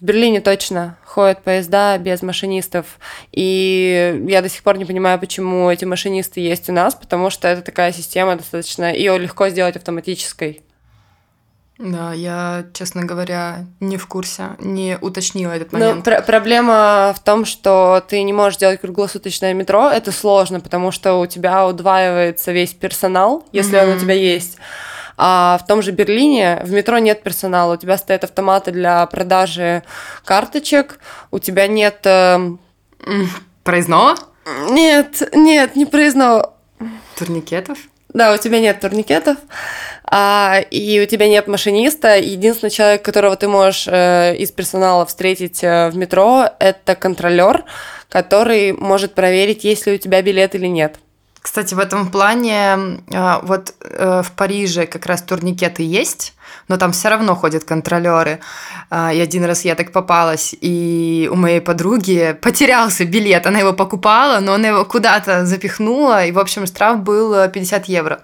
В 0.00 0.04
Берлине 0.04 0.40
точно 0.40 0.96
ходят 1.04 1.42
поезда 1.42 1.98
без 1.98 2.22
машинистов. 2.22 2.86
И 3.32 4.24
я 4.28 4.40
до 4.40 4.48
сих 4.48 4.62
пор 4.62 4.78
не 4.78 4.86
понимаю, 4.86 5.18
почему 5.18 5.70
эти 5.70 5.84
машинисты 5.84 6.40
есть 6.40 6.70
у 6.70 6.72
нас, 6.72 6.94
потому 6.94 7.28
что 7.28 7.48
это 7.48 7.60
такая 7.60 7.92
система 7.92 8.36
достаточно... 8.36 8.94
Ее 8.94 9.18
легко 9.18 9.50
сделать 9.50 9.76
автоматической. 9.76 10.62
Да, 11.82 12.12
я, 12.12 12.66
честно 12.74 13.06
говоря, 13.06 13.64
не 13.80 13.96
в 13.96 14.06
курсе, 14.06 14.50
не 14.58 14.98
уточнила 15.00 15.52
этот 15.52 15.72
момент. 15.72 15.96
Ну, 15.96 16.02
пр- 16.02 16.22
проблема 16.22 17.14
в 17.16 17.20
том, 17.20 17.46
что 17.46 18.04
ты 18.06 18.22
не 18.22 18.34
можешь 18.34 18.58
делать 18.58 18.82
круглосуточное 18.82 19.54
метро. 19.54 19.88
Это 19.88 20.12
сложно, 20.12 20.60
потому 20.60 20.92
что 20.92 21.14
у 21.14 21.26
тебя 21.26 21.66
удваивается 21.66 22.52
весь 22.52 22.74
персонал, 22.74 23.46
если 23.52 23.78
mm-hmm. 23.78 23.92
он 23.92 23.96
у 23.96 23.98
тебя 23.98 24.12
есть. 24.12 24.58
А 25.16 25.58
в 25.62 25.66
том 25.66 25.80
же 25.80 25.92
Берлине 25.92 26.60
в 26.64 26.70
метро 26.70 26.98
нет 26.98 27.22
персонала. 27.22 27.74
У 27.74 27.76
тебя 27.78 27.96
стоят 27.96 28.24
автоматы 28.24 28.72
для 28.72 29.06
продажи 29.06 29.82
карточек, 30.26 30.98
у 31.30 31.38
тебя 31.38 31.66
нет... 31.66 32.00
Э... 32.04 32.56
Проездного? 33.64 34.16
Нет, 34.68 35.22
нет, 35.32 35.76
не 35.76 35.86
проездного. 35.86 36.52
Турникетов? 37.16 37.78
Да, 38.12 38.34
у 38.34 38.38
тебя 38.38 38.60
нет 38.60 38.80
турникетов, 38.80 39.36
а, 40.04 40.60
и 40.70 41.00
у 41.00 41.06
тебя 41.06 41.28
нет 41.28 41.46
машиниста. 41.46 42.18
Единственный 42.18 42.70
человек, 42.70 43.02
которого 43.02 43.36
ты 43.36 43.46
можешь 43.46 43.86
э, 43.86 44.36
из 44.36 44.50
персонала 44.50 45.06
встретить 45.06 45.62
э, 45.62 45.90
в 45.90 45.96
метро, 45.96 46.46
это 46.58 46.96
контролер, 46.96 47.64
который 48.08 48.72
может 48.72 49.14
проверить, 49.14 49.62
есть 49.62 49.86
ли 49.86 49.94
у 49.94 49.98
тебя 49.98 50.22
билет 50.22 50.56
или 50.56 50.66
нет. 50.66 50.98
Кстати, 51.42 51.72
в 51.72 51.78
этом 51.78 52.10
плане 52.10 53.00
э, 53.10 53.38
вот 53.42 53.74
э, 53.80 54.22
в 54.22 54.32
Париже 54.32 54.86
как 54.86 55.06
раз 55.06 55.22
турникеты 55.22 55.82
есть, 55.82 56.34
но 56.68 56.76
там 56.76 56.92
все 56.92 57.08
равно 57.08 57.34
ходят 57.34 57.64
контролеры. 57.64 58.40
А, 58.90 59.12
и 59.12 59.18
один 59.18 59.44
раз 59.44 59.64
я 59.64 59.74
так 59.74 59.90
попалась, 59.90 60.54
и 60.60 61.28
у 61.32 61.36
моей 61.36 61.60
подруги 61.60 62.36
потерялся 62.42 63.06
билет. 63.06 63.46
Она 63.46 63.60
его 63.60 63.72
покупала, 63.72 64.40
но 64.40 64.52
она 64.52 64.68
его 64.68 64.84
куда-то 64.84 65.46
запихнула, 65.46 66.26
и, 66.26 66.32
в 66.32 66.38
общем, 66.38 66.66
штраф 66.66 67.00
был 67.00 67.48
50 67.48 67.88
э, 67.88 67.92
евро. 67.92 68.20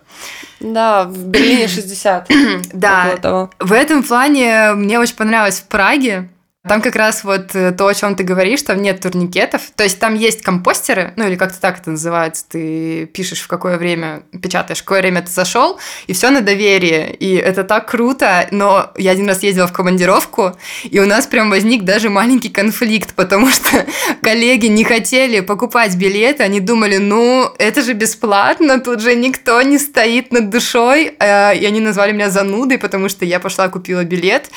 Да, 0.61 1.05
в 1.05 1.17
Берлине 1.17 1.69
60. 1.69 2.31
да, 2.75 3.49
в 3.59 3.73
этом 3.73 4.03
плане 4.03 4.73
мне 4.75 5.01
очень 5.01 5.17
понравилось 5.17 5.61
в 5.61 5.65
Праге, 5.69 6.29
там 6.69 6.81
как 6.81 6.97
раз 6.97 7.25
вот 7.25 7.55
э, 7.55 7.73
то, 7.73 7.87
о 7.87 7.95
чем 7.95 8.17
ты 8.17 8.25
говоришь, 8.25 8.63
там 8.63 8.83
нет 8.83 9.01
турникетов. 9.01 9.63
То 9.75 9.85
есть 9.85 9.99
там 9.99 10.15
есть 10.15 10.43
компостеры, 10.43 11.13
ну 11.17 11.27
или 11.27 11.37
как-то 11.37 11.61
так 11.61 11.79
это 11.79 11.91
называется. 11.91 12.45
Ты 12.49 13.07
пишешь, 13.07 13.41
в 13.41 13.49
какое 13.49 13.79
время, 13.79 14.23
печатаешь, 14.43 14.81
в 14.81 14.85
какое 14.85 15.01
время 15.01 15.23
ты 15.23 15.31
зашел, 15.31 15.79
и 16.07 16.13
все 16.13 16.31
на 16.31 16.41
доверие. 16.41 17.15
И 17.15 17.35
это 17.35 17.65
так 17.65 17.89
круто. 17.91 18.49
Но 18.51 18.91
я 18.97 19.13
один 19.13 19.29
раз 19.29 19.43
ездила 19.43 19.67
в 19.67 19.73
командировку, 19.73 20.57
и 20.85 20.99
у 20.99 21.07
нас 21.07 21.27
прям 21.27 21.51
возник 21.51 21.85
даже 21.85 22.11
маленький 22.11 22.49
конфликт, 22.49 23.15
потому 23.15 23.49
что 23.51 23.87
коллеги 24.23 24.67
не 24.67 24.85
хотели 24.85 25.41
покупать 25.41 25.95
билеты, 25.97 26.43
они 26.43 26.61
думали, 26.61 26.97
ну, 26.97 27.51
это 27.59 27.83
же 27.83 27.93
бесплатно, 27.93 28.81
тут 28.81 29.01
же 29.01 29.15
никто 29.15 29.63
не 29.63 29.79
стоит 29.79 30.33
над 30.33 30.51
душой. 30.51 31.15
А, 31.19 31.53
и 31.53 31.65
они 31.65 31.81
назвали 31.81 32.13
меня 32.13 32.31
занудой, 32.31 32.79
потому 32.79 33.09
что 33.09 33.25
я 33.25 33.41
пошла 33.41 33.69
купила 33.69 34.05
билет. 34.05 34.51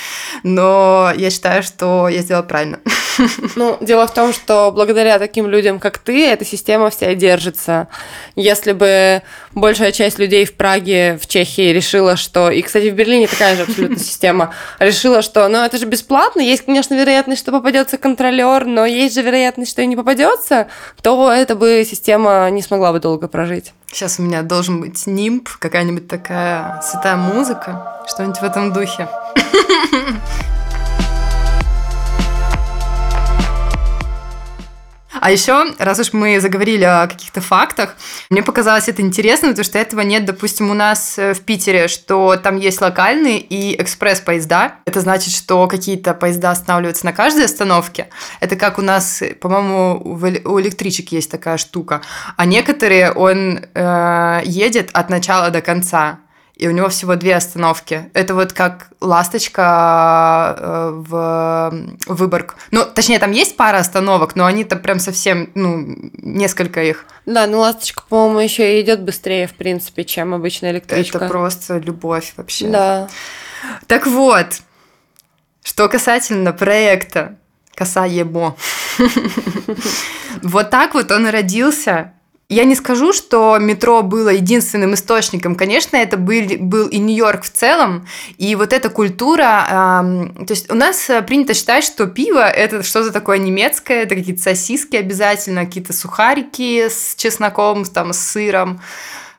Но 0.44 1.12
я 1.16 1.30
считаю, 1.30 1.64
что 1.64 1.99
я 2.08 2.22
сделала 2.22 2.44
правильно. 2.44 2.80
Ну, 3.56 3.78
дело 3.82 4.08
в 4.08 4.14
том, 4.14 4.34
что 4.34 4.72
благодаря 4.72 5.20
таким 5.20 5.48
людям, 5.48 5.80
как 5.80 5.98
ты, 5.98 6.26
эта 6.28 6.46
система 6.46 6.90
вся 6.90 7.14
держится. 7.16 7.88
Если 8.36 8.72
бы 8.72 9.22
большая 9.54 9.92
часть 9.92 10.20
людей 10.20 10.46
в 10.46 10.54
Праге, 10.54 11.20
в 11.22 11.28
Чехии 11.28 11.74
решила, 11.74 12.16
что... 12.16 12.50
И, 12.50 12.62
кстати, 12.62 12.90
в 12.90 12.96
Берлине 12.96 13.28
такая 13.28 13.56
же 13.56 13.64
абсолютно 13.64 14.00
система. 14.00 14.54
Решила, 14.80 15.22
что, 15.22 15.48
ну, 15.50 15.64
это 15.64 15.78
же 15.78 15.86
бесплатно, 15.86 16.42
есть, 16.42 16.66
конечно, 16.66 16.94
вероятность, 16.94 17.42
что 17.42 17.52
попадется 17.52 17.98
контролер, 17.98 18.66
но 18.66 18.86
есть 18.86 19.16
же 19.16 19.22
вероятность, 19.22 19.72
что 19.72 19.82
и 19.82 19.88
не 19.88 19.96
попадется, 19.96 20.68
то 21.02 21.32
эта 21.32 21.56
бы 21.56 21.86
система 21.90 22.50
не 22.52 22.62
смогла 22.62 22.94
бы 22.94 23.00
долго 23.00 23.28
прожить. 23.28 23.74
Сейчас 23.92 24.20
у 24.20 24.24
меня 24.24 24.44
должен 24.44 24.82
быть 24.82 25.08
нимб, 25.08 25.50
какая-нибудь 25.60 26.08
такая 26.08 26.80
святая 26.84 27.16
музыка, 27.16 28.04
что-нибудь 28.08 28.40
в 28.40 28.44
этом 28.44 28.72
духе. 28.72 29.08
А 35.22 35.32
еще, 35.32 35.74
раз 35.78 36.00
уж 36.00 36.14
мы 36.14 36.40
заговорили 36.40 36.84
о 36.84 37.08
каких-то 37.08 37.42
фактах, 37.42 37.96
мне 38.30 38.44
показалось 38.44 38.88
это 38.88 39.02
интересно, 39.02 39.50
потому 39.50 39.64
что 39.66 39.78
этого 39.78 40.02
нет, 40.02 40.26
допустим, 40.26 40.72
у 40.72 40.74
нас 40.74 41.18
э, 41.18 41.34
в 41.34 41.42
Питере, 41.42 41.88
что 41.88 42.36
там 42.38 42.58
есть 42.58 42.82
локальные 42.82 43.40
и 43.40 43.80
экспресс-поезда. 43.82 44.76
Это 44.86 45.02
значит, 45.02 45.34
что 45.34 45.68
какие-то 45.68 46.14
поезда 46.14 46.52
останавливаются 46.52 47.06
на 47.06 47.14
каждой 47.14 47.46
остановке. 47.46 48.10
Это 48.40 48.56
как 48.56 48.80
у 48.80 48.82
нас, 48.82 49.22
по-моему, 49.42 50.02
у 50.46 50.62
электричек 50.62 51.12
есть 51.12 51.32
такая 51.32 51.58
штука. 51.58 52.02
А 52.38 52.46
некоторые 52.46 53.12
он 53.12 53.60
э, 53.74 54.42
едет 54.46 54.90
от 54.94 55.10
начала 55.10 55.50
до 55.50 55.62
конца 55.62 56.20
и 56.60 56.68
у 56.68 56.72
него 56.72 56.90
всего 56.90 57.16
две 57.16 57.38
остановки. 57.38 58.12
Это 58.14 58.36
вот 58.36 58.52
как 58.52 58.90
ласточка 59.00 60.56
э, 60.60 60.92
в 60.94 61.74
Выборг. 62.08 62.58
Ну, 62.72 62.84
точнее, 62.84 63.18
там 63.18 63.32
есть 63.32 63.56
пара 63.56 63.78
остановок, 63.78 64.36
но 64.36 64.46
они 64.46 64.66
там 64.66 64.80
прям 64.80 65.00
совсем, 65.00 65.50
ну, 65.56 65.96
несколько 66.18 66.84
их. 66.84 67.06
Да, 67.26 67.48
ну 67.48 67.60
ласточка, 67.60 68.04
по-моему, 68.10 68.40
еще 68.42 68.78
и 68.78 68.82
идет 68.82 69.02
быстрее, 69.02 69.48
в 69.48 69.54
принципе, 69.54 70.04
чем 70.04 70.34
обычная 70.34 70.72
электричка. 70.72 71.20
Это 71.20 71.28
просто 71.30 71.78
любовь 71.78 72.34
вообще. 72.36 72.68
Да. 72.68 73.08
Так 73.88 74.06
вот, 74.06 74.60
что 75.64 75.88
касательно 75.88 76.52
проекта 76.52 77.38
Коса 77.74 78.06
Ебо. 78.06 78.58
Вот 80.44 80.70
так 80.70 80.94
вот 80.94 81.12
он 81.12 81.28
родился 81.28 82.14
я 82.50 82.64
не 82.64 82.74
скажу, 82.74 83.14
что 83.14 83.60
метро 83.60 84.02
было 84.02 84.30
единственным 84.30 84.96
источником. 84.96 85.54
Конечно, 85.54 85.98
это 85.98 86.18
был, 86.18 86.42
был 86.60 86.88
и 86.88 86.98
Нью-Йорк 86.98 87.44
в 87.44 87.52
целом. 87.52 88.08
И 88.40 88.56
вот 88.56 88.74
эта 88.74 88.90
культура... 88.90 90.02
Э, 90.40 90.46
то 90.46 90.54
есть 90.54 90.72
у 90.72 90.76
нас 90.76 91.12
э, 91.12 91.22
принято 91.22 91.54
считать, 91.54 91.84
что 91.84 92.08
пиво– 92.08 92.50
это 92.50 92.82
что-то 92.82 93.12
такое 93.12 93.38
немецкое, 93.38 94.02
это 94.02 94.16
какие-то 94.16 94.42
сосиски 94.42 94.96
обязательно, 94.96 95.66
какие-то 95.66 95.94
сухарики 95.94 96.90
с 96.90 97.14
чесноком, 97.16 97.86
там, 97.86 98.14
с 98.14 98.20
сыром. 98.20 98.82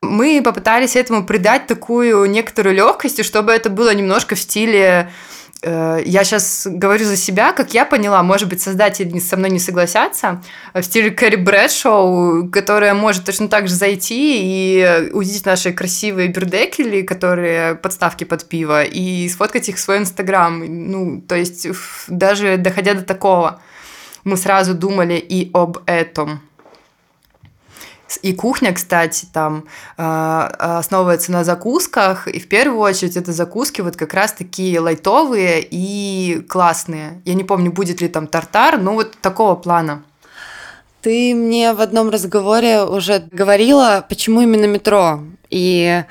Мы 0.02 0.40
попытались 0.42 0.94
этому 0.94 1.26
придать 1.26 1.66
такую 1.66 2.30
некоторую 2.30 2.76
легкость, 2.76 3.24
чтобы 3.24 3.50
это 3.50 3.70
было 3.70 3.92
немножко 3.92 4.36
в 4.36 4.38
стиле 4.38 5.10
я 5.62 6.24
сейчас 6.24 6.66
говорю 6.70 7.04
за 7.04 7.16
себя, 7.16 7.52
как 7.52 7.74
я 7.74 7.84
поняла, 7.84 8.22
может 8.22 8.48
быть, 8.48 8.60
создатели 8.60 9.18
со 9.18 9.36
мной 9.36 9.50
не 9.50 9.58
согласятся, 9.58 10.42
в 10.72 10.82
стиле 10.82 11.10
Кэрри 11.10 11.36
Брэдшоу, 11.36 12.48
которая 12.50 12.94
может 12.94 13.24
точно 13.24 13.48
так 13.48 13.68
же 13.68 13.74
зайти 13.74 14.40
и 14.42 15.10
увидеть 15.12 15.44
наши 15.44 15.72
красивые 15.72 16.28
бюрдекели, 16.28 17.02
которые 17.02 17.74
подставки 17.74 18.24
под 18.24 18.46
пиво, 18.48 18.82
и 18.82 19.28
сфоткать 19.28 19.68
их 19.68 19.76
в 19.76 19.80
свой 19.80 19.98
Инстаграм. 19.98 20.64
Ну, 20.66 21.20
то 21.20 21.34
есть 21.34 21.66
даже 22.08 22.56
доходя 22.56 22.94
до 22.94 23.02
такого, 23.02 23.60
мы 24.24 24.36
сразу 24.36 24.74
думали 24.74 25.14
и 25.14 25.50
об 25.52 25.78
этом. 25.86 26.40
И 28.22 28.32
кухня, 28.32 28.72
кстати, 28.72 29.26
там 29.32 29.64
э, 29.96 30.02
основывается 30.02 31.32
на 31.32 31.44
закусках, 31.44 32.26
и 32.28 32.40
в 32.40 32.48
первую 32.48 32.80
очередь 32.80 33.16
это 33.16 33.32
закуски 33.32 33.80
вот 33.80 33.96
как 33.96 34.14
раз 34.14 34.32
такие 34.32 34.80
лайтовые 34.80 35.66
и 35.70 36.44
классные. 36.48 37.22
Я 37.24 37.34
не 37.34 37.44
помню, 37.44 37.72
будет 37.72 38.00
ли 38.00 38.08
там 38.08 38.26
тартар, 38.26 38.78
но 38.78 38.94
вот 38.94 39.16
такого 39.20 39.54
плана. 39.54 40.02
Ты 41.02 41.34
мне 41.34 41.72
в 41.72 41.80
одном 41.80 42.10
разговоре 42.10 42.82
уже 42.82 43.26
говорила, 43.30 44.04
почему 44.08 44.42
именно 44.42 44.66
метро. 44.66 45.20
И 45.48 46.04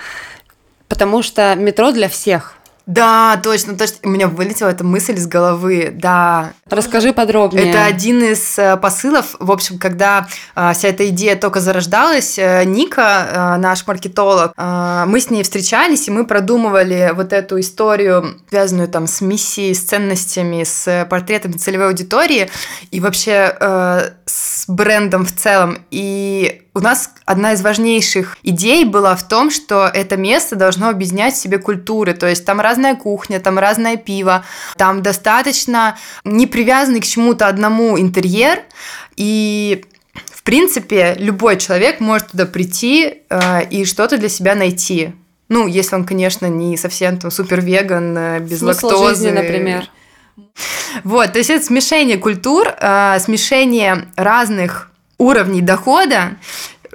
потому 0.87 1.21
что 1.21 1.55
метро 1.55 1.91
для 1.91 2.09
всех. 2.09 2.58
Да, 2.89 3.39
точно, 3.43 3.77
точно. 3.77 3.97
У 4.05 4.09
меня 4.09 4.27
вылетела 4.27 4.69
эта 4.69 4.83
мысль 4.83 5.13
из 5.13 5.27
головы. 5.27 5.91
Да. 5.93 6.53
Расскажи 6.67 7.13
подробнее. 7.13 7.69
Это 7.69 7.85
один 7.85 8.23
из 8.23 8.57
э, 8.57 8.77
посылов. 8.77 9.35
В 9.39 9.51
общем, 9.51 9.77
когда 9.77 10.27
э, 10.55 10.73
вся 10.73 10.87
эта 10.87 11.07
идея 11.09 11.35
только 11.35 11.59
зарождалась, 11.59 12.39
э, 12.39 12.63
Ника, 12.63 13.57
наш 13.59 13.85
маркетолог, 13.85 14.53
мы 14.57 15.19
с 15.19 15.29
ней 15.29 15.43
встречались, 15.43 16.07
и 16.07 16.11
мы 16.11 16.25
продумывали 16.25 17.11
вот 17.13 17.31
эту 17.31 17.59
историю, 17.59 18.41
связанную 18.49 18.87
там 18.87 19.05
с 19.05 19.21
миссией, 19.21 19.75
с 19.75 19.83
ценностями, 19.83 20.63
с 20.63 21.05
портретами 21.07 21.53
целевой 21.53 21.89
аудитории 21.89 22.49
и 22.89 22.99
вообще 22.99 24.13
с 24.29 24.65
брендом 24.67 25.25
в 25.25 25.35
целом. 25.35 25.79
И 25.91 26.61
у 26.73 26.79
нас 26.79 27.11
одна 27.25 27.53
из 27.53 27.61
важнейших 27.61 28.37
идей 28.43 28.85
была 28.85 29.15
в 29.15 29.27
том, 29.27 29.49
что 29.49 29.89
это 29.91 30.17
место 30.17 30.55
должно 30.55 30.89
объединять 30.89 31.33
в 31.33 31.37
себе 31.37 31.57
культуры, 31.57 32.13
то 32.13 32.27
есть 32.27 32.45
там 32.45 32.59
разная 32.59 32.95
кухня, 32.95 33.39
там 33.39 33.57
разное 33.57 33.97
пиво, 33.97 34.45
там 34.77 35.01
достаточно 35.01 35.97
не 36.23 36.47
привязанный 36.47 37.01
к 37.01 37.05
чему-то 37.05 37.47
одному 37.47 37.99
интерьер, 37.99 38.63
и 39.15 39.83
в 40.25 40.43
принципе 40.43 41.15
любой 41.17 41.57
человек 41.57 41.99
может 41.99 42.29
туда 42.29 42.45
прийти 42.45 43.23
э, 43.29 43.65
и 43.69 43.85
что-то 43.85 44.17
для 44.17 44.29
себя 44.29 44.55
найти. 44.55 45.13
Ну, 45.47 45.65
если 45.65 45.95
он, 45.95 46.05
конечно, 46.05 46.45
не 46.45 46.77
совсем 46.77 47.17
там 47.17 47.31
супер 47.31 47.61
веган, 47.61 48.17
э, 48.17 48.39
без 48.39 48.59
Смысл 48.59 48.87
лактозы. 48.87 49.15
жизни, 49.15 49.31
например. 49.31 49.89
Вот, 51.03 51.33
то 51.33 51.37
есть 51.37 51.49
это 51.49 51.63
смешение 51.63 52.17
культур, 52.17 52.67
э, 52.79 53.19
смешение 53.19 54.07
разных 54.15 54.91
уровней 55.17 55.61
дохода, 55.61 56.37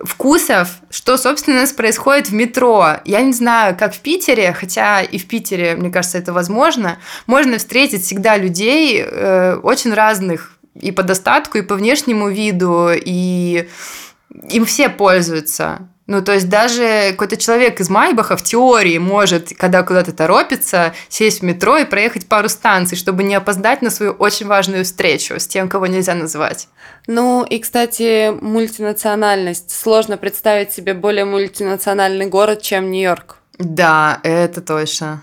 вкусов, 0.03 0.69
что, 0.91 1.17
собственно, 1.17 1.59
у 1.59 1.61
нас 1.61 1.73
происходит 1.73 2.29
в 2.29 2.35
метро. 2.35 2.97
Я 3.05 3.23
не 3.23 3.33
знаю, 3.33 3.77
как 3.77 3.95
в 3.95 4.01
Питере, 4.01 4.53
хотя 4.53 5.03
и 5.03 5.19
в 5.19 5.29
Питере, 5.29 5.77
мне 5.77 5.91
кажется, 5.91 6.19
это 6.19 6.33
возможно. 6.33 6.99
Можно 7.27 7.59
встретить 7.59 8.03
всегда 8.03 8.37
людей 8.37 9.01
э, 9.01 9.57
очень 9.57 9.95
разных 9.95 10.59
и 10.75 10.91
по 10.91 11.03
достатку, 11.03 11.59
и 11.59 11.63
по 11.63 11.77
внешнему 11.77 12.29
виду, 12.29 12.91
и 12.93 13.69
им 14.51 14.65
все 14.65 14.89
пользуются. 14.89 15.89
Ну, 16.07 16.23
то 16.23 16.33
есть 16.33 16.51
даже 16.51 17.13
какой-то 17.13 17.39
человек 17.39 17.81
из 17.81 17.89
Майбаха 17.89 18.37
в 18.37 18.43
теории 18.43 18.99
может, 18.99 19.57
когда 19.57 19.83
куда-то 19.83 20.13
торопится, 20.13 20.93
сесть 21.09 21.41
в 21.41 21.45
метро 21.45 21.79
и 21.79 21.87
проехать 21.87 22.27
пару 22.27 22.51
станций, 22.51 22.99
чтобы 22.99 23.23
не 23.23 23.35
опоздать 23.35 23.81
на 23.81 23.89
свою 23.89 24.13
очень 24.13 24.47
важную 24.47 24.85
встречу 24.85 25.41
с 25.41 25.47
тем, 25.47 25.69
кого 25.69 25.87
нельзя 25.87 26.15
назвать. 26.15 26.69
Ну 27.07 27.45
и, 27.45 27.59
кстати, 27.59 28.31
мультинациональность. 28.39 29.71
Сложно 29.71 30.19
представить 30.19 30.73
себе 30.73 30.93
более 30.93 31.25
мультинациональный 31.25 32.27
город, 32.27 32.61
чем 32.61 32.91
Нью-Йорк. 32.91 33.37
Да, 33.59 34.21
это 34.23 34.61
точно. 34.61 35.23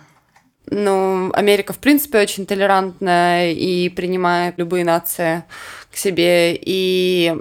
Ну, 0.68 1.32
Америка, 1.34 1.74
в 1.74 1.80
принципе, 1.80 2.20
очень 2.20 2.46
толерантная 2.46 3.52
и 3.52 3.90
принимает 3.90 4.58
любые 4.58 4.86
нации 4.86 5.44
к 5.92 5.98
себе. 5.98 6.56
И 6.56 7.36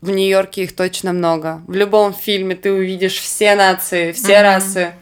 в 0.00 0.10
Нью-Йорке 0.10 0.64
их 0.64 0.74
точно 0.74 1.12
много. 1.12 1.62
В 1.66 1.74
любом 1.74 2.14
фильме 2.14 2.54
ты 2.54 2.72
увидишь 2.72 3.18
все 3.18 3.54
нации, 3.54 4.12
все 4.12 4.34
mm-hmm. 4.34 4.42
расы. 4.42 4.92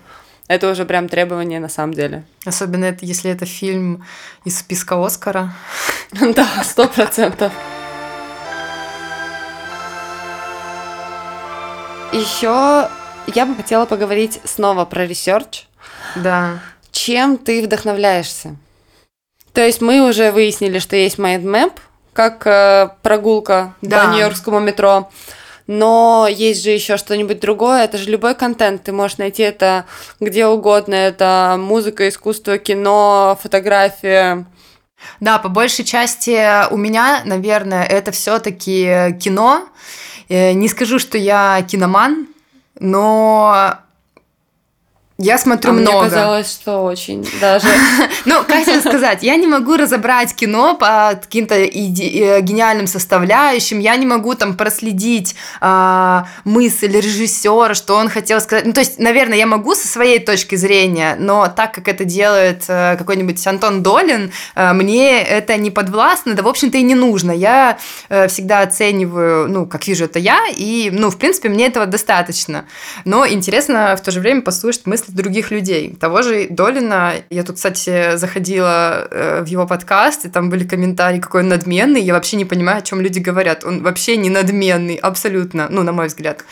Это 0.48 0.70
уже 0.70 0.84
прям 0.86 1.08
требование 1.08 1.60
на 1.60 1.68
самом 1.68 1.94
деле. 1.94 2.24
Особенно 2.44 2.86
это, 2.86 3.04
если 3.04 3.30
это 3.30 3.44
фильм 3.46 4.04
из 4.44 4.58
списка 4.58 5.04
Оскара. 5.04 5.54
Да, 6.12 6.48
сто 6.64 6.88
процентов. 6.88 7.52
Еще 12.12 12.88
я 13.34 13.44
бы 13.44 13.54
хотела 13.54 13.84
поговорить 13.84 14.40
снова 14.44 14.86
про 14.86 15.06
research. 15.06 15.66
Да. 16.16 16.60
Чем 16.90 17.36
ты 17.36 17.62
вдохновляешься? 17.62 18.56
То 19.52 19.64
есть 19.64 19.82
мы 19.82 20.08
уже 20.08 20.32
выяснили, 20.32 20.78
что 20.78 20.96
есть 20.96 21.18
mind 21.18 21.45
map, 21.45 21.72
как 22.18 22.48
э, 22.48 22.88
прогулка 23.02 23.74
да. 23.80 24.06
по 24.06 24.10
Нью-Йоркскому 24.10 24.58
метро. 24.58 25.08
Но 25.68 26.26
есть 26.28 26.64
же 26.64 26.70
еще 26.70 26.96
что-нибудь 26.96 27.38
другое. 27.38 27.84
Это 27.84 27.96
же 27.96 28.10
любой 28.10 28.34
контент. 28.34 28.82
Ты 28.82 28.90
можешь 28.90 29.18
найти 29.18 29.44
это 29.44 29.84
где 30.18 30.48
угодно. 30.48 30.96
Это 30.96 31.54
музыка, 31.56 32.08
искусство, 32.08 32.58
кино, 32.58 33.38
фотография. 33.40 34.46
Да, 35.20 35.38
по 35.38 35.48
большей 35.48 35.84
части 35.84 36.68
у 36.72 36.76
меня, 36.76 37.22
наверное, 37.24 37.84
это 37.84 38.10
все-таки 38.10 39.16
кино. 39.20 39.68
Э, 40.28 40.54
не 40.54 40.66
скажу, 40.66 40.98
что 40.98 41.18
я 41.18 41.64
киноман, 41.70 42.26
но 42.80 43.76
я 45.20 45.36
смотрю 45.36 45.72
а 45.72 45.74
много. 45.74 46.00
Мне 46.02 46.10
казалось, 46.10 46.48
что 46.48 46.84
очень 46.84 47.26
даже. 47.40 47.66
Ну, 48.24 48.44
как 48.46 48.64
тебе 48.64 48.80
сказать, 48.80 49.22
я 49.22 49.34
не 49.36 49.46
могу 49.48 49.76
разобрать 49.76 50.34
кино 50.34 50.76
по 50.76 51.18
каким-то 51.20 51.56
э, 51.56 51.66
гениальным 52.40 52.86
составляющим, 52.86 53.80
я 53.80 53.96
не 53.96 54.06
могу 54.06 54.34
там 54.34 54.56
проследить 54.56 55.34
а, 55.60 56.28
мысль 56.44 56.92
режиссера, 56.92 57.74
что 57.74 57.96
он 57.96 58.08
хотел 58.08 58.40
сказать. 58.40 58.66
Ну, 58.66 58.72
то 58.72 58.80
есть, 58.80 58.98
наверное, 58.98 59.38
я 59.38 59.46
могу 59.46 59.74
со 59.74 59.88
своей 59.88 60.20
точки 60.20 60.54
зрения, 60.54 61.16
но 61.18 61.48
так 61.48 61.72
как 61.72 61.88
это 61.88 62.04
делает 62.04 62.64
э, 62.68 62.96
какой-нибудь 62.96 63.44
Антон 63.46 63.82
Долин, 63.82 64.30
э, 64.54 64.72
мне 64.72 65.20
это 65.20 65.56
не 65.56 65.72
подвластно, 65.72 66.34
да, 66.34 66.44
в 66.44 66.48
общем-то, 66.48 66.78
и 66.78 66.82
не 66.82 66.94
нужно. 66.94 67.32
Я 67.32 67.78
всегда 68.08 68.60
оцениваю, 68.60 69.48
ну, 69.48 69.66
как 69.66 69.86
вижу 69.86 70.04
это 70.04 70.18
я, 70.18 70.46
и, 70.48 70.90
ну, 70.92 71.10
в 71.10 71.18
принципе, 71.18 71.48
мне 71.48 71.66
этого 71.66 71.86
достаточно. 71.86 72.66
Но 73.04 73.26
интересно 73.26 73.96
в 73.96 74.02
то 74.02 74.10
же 74.12 74.20
время 74.20 74.42
послушать 74.42 74.86
мысли 74.86 75.07
других 75.12 75.50
людей. 75.50 75.96
Того 75.98 76.22
же 76.22 76.46
Долина, 76.50 77.14
я 77.30 77.42
тут, 77.42 77.56
кстати, 77.56 78.16
заходила 78.16 79.06
э, 79.10 79.42
в 79.42 79.46
его 79.46 79.66
подкаст, 79.66 80.24
и 80.24 80.28
там 80.28 80.50
были 80.50 80.64
комментарии, 80.64 81.20
какой 81.20 81.42
он 81.42 81.48
надменный, 81.48 82.00
я 82.00 82.12
вообще 82.12 82.36
не 82.36 82.44
понимаю, 82.44 82.78
о 82.78 82.82
чем 82.82 83.00
люди 83.00 83.18
говорят. 83.18 83.64
Он 83.64 83.82
вообще 83.82 84.16
не 84.16 84.30
надменный, 84.30 84.96
абсолютно, 84.96 85.68
ну, 85.70 85.82
на 85.82 85.92
мой 85.92 86.06
взгляд. 86.08 86.44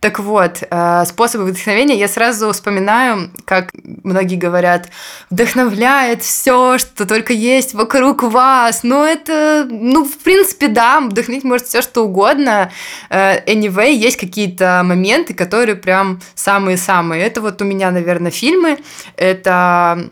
Так 0.00 0.18
вот, 0.18 0.62
э, 0.68 1.04
способы 1.06 1.44
вдохновения 1.44 1.98
я 1.98 2.08
сразу 2.08 2.52
вспоминаю, 2.52 3.30
как 3.44 3.70
многие 4.04 4.36
говорят, 4.36 4.88
вдохновляет 5.30 6.22
все, 6.22 6.78
что 6.78 7.06
только 7.06 7.32
есть 7.32 7.74
вокруг 7.74 8.22
вас. 8.22 8.80
Ну, 8.82 9.04
это, 9.04 9.66
ну, 9.70 10.04
в 10.04 10.18
принципе, 10.18 10.68
да, 10.68 11.00
вдохновить 11.00 11.44
может 11.44 11.66
все, 11.66 11.82
что 11.82 12.04
угодно. 12.04 12.70
Э, 13.08 13.44
anyway, 13.46 13.92
есть 13.92 14.16
какие-то 14.16 14.82
моменты, 14.84 15.34
которые 15.34 15.76
прям 15.76 16.20
самые-самые. 16.34 17.22
Это 17.22 17.40
вот 17.40 17.62
у 17.62 17.64
меня 17.64 17.79
меня, 17.80 17.90
наверное, 17.90 18.30
фильмы. 18.30 18.78
Это 19.16 20.10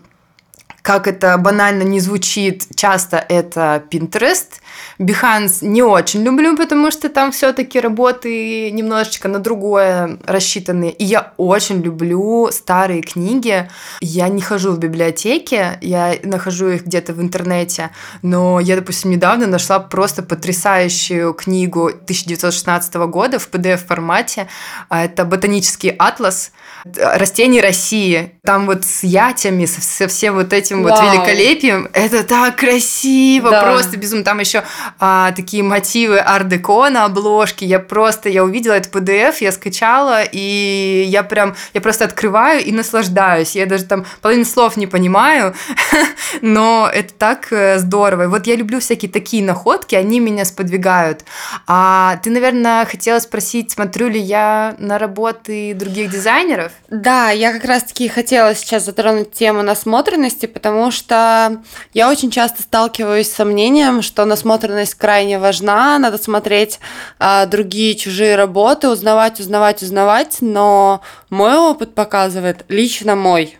как 0.88 1.06
это 1.06 1.36
банально 1.36 1.82
не 1.82 2.00
звучит, 2.00 2.64
часто 2.74 3.18
это 3.28 3.84
Pinterest. 3.90 4.54
Behance 4.98 5.58
не 5.60 5.82
очень 5.82 6.22
люблю, 6.22 6.56
потому 6.56 6.90
что 6.90 7.10
там 7.10 7.30
все-таки 7.30 7.78
работы 7.78 8.70
немножечко 8.70 9.28
на 9.28 9.38
другое 9.38 10.18
рассчитаны. 10.24 10.88
И 10.88 11.04
я 11.04 11.34
очень 11.36 11.82
люблю 11.82 12.48
старые 12.50 13.02
книги. 13.02 13.68
Я 14.00 14.28
не 14.28 14.40
хожу 14.40 14.72
в 14.72 14.78
библиотеки, 14.78 15.78
я 15.82 16.14
нахожу 16.22 16.68
их 16.68 16.86
где-то 16.86 17.12
в 17.12 17.20
интернете, 17.20 17.90
но 18.22 18.58
я, 18.58 18.74
допустим, 18.76 19.10
недавно 19.10 19.46
нашла 19.46 19.80
просто 19.80 20.22
потрясающую 20.22 21.34
книгу 21.34 21.88
1916 21.88 22.94
года 22.94 23.38
в 23.38 23.50
PDF-формате. 23.50 24.48
А 24.88 25.04
это 25.04 25.26
«Ботанический 25.26 25.94
атлас», 25.98 26.50
растений 26.96 27.60
России. 27.60 28.32
Там 28.44 28.66
вот 28.66 28.84
с 28.84 29.02
ятями, 29.02 29.66
со, 29.66 29.80
со 29.80 30.08
всем 30.08 30.34
вот 30.34 30.52
этим 30.52 30.82
Вау. 30.82 30.94
вот 30.94 31.02
великолепием. 31.02 31.88
Это 31.92 32.24
так 32.24 32.56
красиво, 32.56 33.50
да. 33.50 33.62
просто 33.62 33.96
безумно. 33.96 34.24
Там 34.24 34.38
еще 34.40 34.62
а, 34.98 35.32
такие 35.32 35.62
мотивы 35.62 36.18
ар-деко 36.18 36.88
на 36.90 37.04
обложке. 37.04 37.66
Я 37.66 37.78
просто, 37.78 38.28
я 38.28 38.44
увидела 38.44 38.74
этот 38.74 38.94
PDF, 38.94 39.36
я 39.40 39.52
скачала, 39.52 40.22
и 40.22 41.04
я 41.08 41.22
прям, 41.22 41.54
я 41.74 41.80
просто 41.80 42.04
открываю 42.04 42.64
и 42.64 42.72
наслаждаюсь. 42.72 43.56
Я 43.56 43.66
даже 43.66 43.84
там 43.84 44.06
половину 44.22 44.44
слов 44.44 44.76
не 44.76 44.86
понимаю, 44.86 45.54
но 46.40 46.88
это 46.92 47.12
так 47.14 47.52
э, 47.52 47.78
здорово. 47.78 48.24
И 48.24 48.26
вот 48.26 48.46
я 48.46 48.56
люблю 48.56 48.80
всякие 48.80 49.10
такие 49.10 49.42
находки, 49.42 49.94
они 49.94 50.20
меня 50.20 50.44
сподвигают. 50.44 51.24
А 51.66 52.16
ты, 52.22 52.30
наверное, 52.30 52.84
хотела 52.86 53.18
спросить, 53.18 53.70
смотрю 53.70 54.08
ли 54.08 54.20
я 54.20 54.76
на 54.78 54.98
работы 54.98 55.74
других 55.74 56.10
дизайнеров? 56.10 56.72
Да, 56.90 57.30
я 57.30 57.52
как 57.52 57.64
раз-таки 57.64 58.08
хотела 58.08 58.54
сейчас 58.54 58.84
затронуть 58.84 59.32
тему 59.32 59.62
насмотренности, 59.62 60.46
потому 60.46 60.90
что 60.90 61.62
я 61.92 62.08
очень 62.08 62.30
часто 62.30 62.62
сталкиваюсь 62.62 63.28
с 63.28 63.34
сомнением, 63.34 64.00
что 64.00 64.24
насмотренность 64.24 64.94
крайне 64.94 65.38
важна, 65.38 65.98
надо 65.98 66.16
смотреть 66.16 66.80
а, 67.18 67.44
другие 67.44 67.94
чужие 67.94 68.36
работы, 68.36 68.88
узнавать, 68.88 69.38
узнавать, 69.38 69.82
узнавать, 69.82 70.38
но 70.40 71.02
мой 71.28 71.56
опыт 71.56 71.94
показывает, 71.94 72.64
лично 72.68 73.16
мой, 73.16 73.58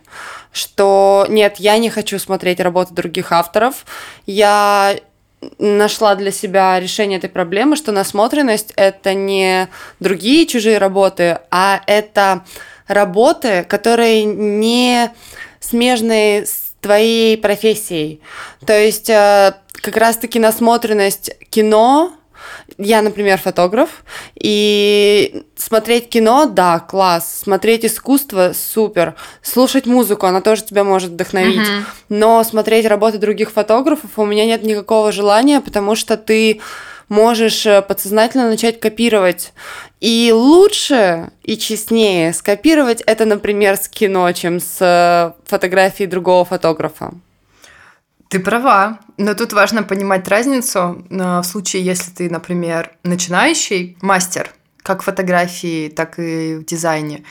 что 0.50 1.26
нет, 1.28 1.56
я 1.58 1.76
не 1.76 1.90
хочу 1.90 2.18
смотреть 2.18 2.60
работы 2.60 2.94
других 2.94 3.32
авторов, 3.32 3.84
я 4.24 4.96
нашла 5.58 6.14
для 6.14 6.30
себя 6.30 6.80
решение 6.80 7.18
этой 7.18 7.30
проблемы, 7.30 7.76
что 7.76 7.92
насмотренность 7.92 8.72
это 8.76 9.14
не 9.14 9.68
другие 10.00 10.46
чужие 10.46 10.78
работы, 10.78 11.40
а 11.50 11.80
это 11.86 12.44
работы, 12.88 13.64
которые 13.68 14.24
не 14.24 15.12
смежные 15.60 16.46
с 16.46 16.72
твоей 16.80 17.36
профессией. 17.36 18.20
То 18.64 18.78
есть 18.78 19.10
э, 19.10 19.54
как 19.72 19.96
раз-таки 19.96 20.38
насмотренность 20.38 21.30
кино, 21.50 22.12
я, 22.76 23.02
например, 23.02 23.38
фотограф, 23.38 24.04
и 24.34 25.42
смотреть 25.56 26.08
кино, 26.08 26.46
да, 26.46 26.78
класс. 26.78 27.40
Смотреть 27.42 27.84
искусство, 27.84 28.52
супер. 28.54 29.16
Слушать 29.42 29.86
музыку, 29.86 30.26
она 30.26 30.40
тоже 30.40 30.62
тебя 30.64 30.84
может 30.84 31.10
вдохновить. 31.10 31.68
Мгм. 31.68 31.86
Но 32.08 32.44
смотреть 32.44 32.86
работы 32.86 33.18
других 33.18 33.50
фотографов 33.50 34.10
у 34.16 34.24
меня 34.24 34.46
нет 34.46 34.62
никакого 34.62 35.10
желания, 35.12 35.60
потому 35.60 35.96
что 35.96 36.16
ты 36.16 36.60
можешь 37.08 37.66
э, 37.66 37.82
подсознательно 37.82 38.48
начать 38.48 38.80
копировать. 38.80 39.52
И 40.00 40.30
лучше 40.32 41.30
и 41.42 41.56
честнее 41.56 42.32
скопировать 42.32 43.00
это, 43.02 43.24
например, 43.24 43.76
с 43.76 43.88
кино, 43.88 44.30
чем 44.32 44.60
с 44.60 44.78
э, 44.80 45.32
фотографией 45.48 46.08
другого 46.08 46.44
фотографа. 46.44 47.12
Ты 48.28 48.40
права, 48.40 49.00
но 49.16 49.34
тут 49.34 49.52
важно 49.54 49.82
понимать 49.82 50.28
разницу 50.28 51.04
э, 51.08 51.40
в 51.40 51.44
случае, 51.44 51.84
если 51.84 52.10
ты, 52.10 52.30
например, 52.30 52.92
начинающий 53.02 53.96
мастер, 54.02 54.50
как 54.82 55.02
в 55.02 55.06
фотографии, 55.06 55.88
так 55.88 56.18
и 56.18 56.56
в 56.56 56.64
дизайне, 56.64 57.24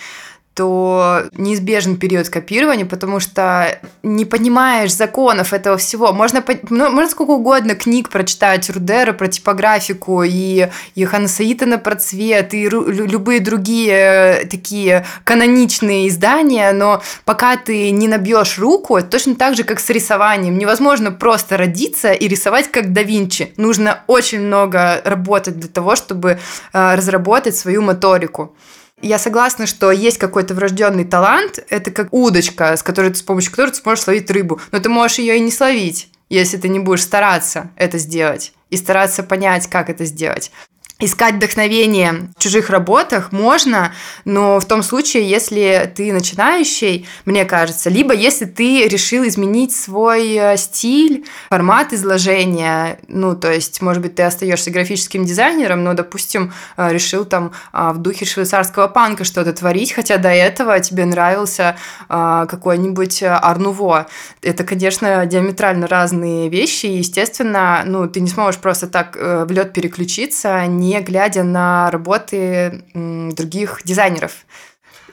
то 0.58 1.26
неизбежен 1.34 1.98
период 1.98 2.30
копирования, 2.30 2.86
потому 2.86 3.20
что 3.20 3.80
не 4.02 4.26
понимаешь 4.26 4.92
законов 4.92 5.54
этого 5.54 5.78
всего. 5.78 6.12
Можно, 6.14 6.44
ну, 6.72 6.90
можно 6.90 7.12
сколько 7.12 7.30
угодно 7.30 7.76
книг 7.76 8.10
прочитать 8.10 8.68
Рудера 8.72 9.14
про 9.14 9.28
типографику 9.28 10.24
и 10.24 10.68
Йоханна 10.96 11.28
Саитана 11.28 11.78
про 11.78 11.96
цвет 11.96 12.56
и 12.56 12.68
любые 12.68 13.40
другие 13.40 14.42
э, 14.42 14.46
такие 14.48 15.06
каноничные 15.24 16.08
издания, 16.08 16.72
но 16.72 17.04
пока 17.24 17.56
ты 17.56 17.92
не 17.92 18.08
набьешь 18.08 18.58
руку, 18.58 18.98
это 18.98 19.10
точно 19.10 19.36
так 19.36 19.56
же, 19.56 19.64
как 19.64 19.80
с 19.80 19.92
рисованием. 19.92 20.58
Невозможно 20.58 21.12
просто 21.12 21.58
родиться 21.58 22.14
и 22.14 22.28
рисовать 22.28 22.72
как 22.72 22.94
да 22.94 23.04
Винчи. 23.04 23.54
Нужно 23.58 24.00
очень 24.08 24.42
много 24.42 25.02
работать 25.06 25.60
для 25.60 25.70
того, 25.70 25.96
чтобы 25.96 26.40
э, 26.74 26.96
разработать 26.96 27.56
свою 27.56 27.84
моторику. 27.84 28.56
Я 29.02 29.20
согласна, 29.20 29.68
что 29.68 29.92
есть 29.92 30.18
какой-то 30.18 30.56
врожденный 30.56 31.06
талант. 31.06 31.60
Это 31.70 31.92
как 31.92 32.12
удочка, 32.12 32.76
с 32.76 32.82
которой 32.82 33.12
ты, 33.12 33.18
с 33.18 33.22
помощью 33.22 33.52
которой 33.52 33.70
ты 33.70 33.78
сможешь 33.78 34.04
словить 34.04 34.32
рыбу. 34.32 34.60
Но 34.72 34.80
ты 34.80 34.90
можешь 34.90 35.20
ее 35.20 35.38
и 35.38 35.42
не 35.42 35.52
словить, 35.52 36.10
если 36.30 36.58
ты 36.58 36.68
не 36.68 36.80
будешь 36.80 37.04
стараться 37.04 37.70
это 37.76 38.00
сделать 38.00 38.54
и 38.70 38.78
стараться 38.78 39.24
понять, 39.24 39.68
как 39.68 39.90
это 39.90 40.06
сделать. 40.06 40.52
Искать 41.00 41.36
вдохновение 41.36 42.28
в 42.36 42.42
чужих 42.42 42.72
работах 42.72 43.32
можно, 43.32 43.94
но 44.26 44.60
в 44.60 44.66
том 44.66 44.82
случае, 44.82 45.30
если 45.30 45.92
ты 45.96 46.12
начинающий, 46.12 47.08
мне 47.26 47.46
кажется, 47.46 47.92
либо 47.92 48.16
если 48.16 48.46
ты 48.46 48.88
решил 48.88 49.28
изменить 49.28 49.76
свой 49.76 50.34
э, 50.34 50.58
стиль, 50.58 51.24
формат 51.50 51.94
изложения, 51.94 52.98
ну, 53.08 53.36
то 53.36 53.52
есть, 53.52 53.80
может 53.84 54.02
быть, 54.02 54.16
ты 54.16 54.24
остаешься 54.24 54.72
графическим 54.72 55.24
дизайнером, 55.24 55.84
но, 55.84 55.94
допустим, 55.94 56.52
э, 56.78 56.92
решил 56.92 57.26
там 57.26 57.52
а, 57.72 57.94
в 57.94 58.00
духе 58.00 58.26
швейцарского 58.26 58.88
панка 58.88 59.24
что-то 59.24 59.54
творить, 59.54 59.92
хотя 59.92 60.18
до 60.18 60.30
этого 60.30 60.80
тебе 60.80 61.06
нравился 61.06 61.78
а, 62.10 62.48
какой-нибудь 62.48 63.22
Арнуво. 63.22 64.08
Это, 64.42 64.64
конечно, 64.64 65.28
диаметрально 65.28 65.86
разные 65.86 66.50
вещи, 66.50 66.88
и, 66.88 66.98
естественно, 66.98 67.84
ну, 67.86 68.08
ты 68.08 68.20
не 68.20 68.30
сможешь 68.30 68.60
просто 68.60 68.88
так 68.88 69.16
э, 69.16 69.46
в 69.46 69.52
лед 69.52 69.74
переключиться, 69.74 70.66
не 70.66 70.87
глядя 71.02 71.44
на 71.44 71.90
работы 71.92 72.84
других 72.94 73.82
дизайнеров. 73.84 74.32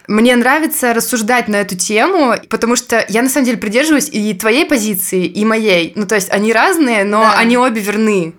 Мне 0.06 0.36
нравится 0.36 0.92
рассуждать 0.92 1.48
на 1.48 1.56
эту 1.56 1.76
тему, 1.76 2.34
потому 2.50 2.76
что 2.76 3.04
я 3.08 3.22
на 3.22 3.28
самом 3.30 3.46
деле 3.46 3.56
придерживаюсь 3.58 4.10
и 4.12 4.34
твоей 4.34 4.66
позиции, 4.66 5.24
и 5.24 5.44
моей. 5.46 5.92
Ну, 5.96 6.06
то 6.06 6.14
есть 6.14 6.30
они 6.30 6.52
разные, 6.52 7.04
но 7.04 7.20
Да. 7.22 7.38
они 7.38 7.56
обе 7.56 7.80
верны 7.80 8.34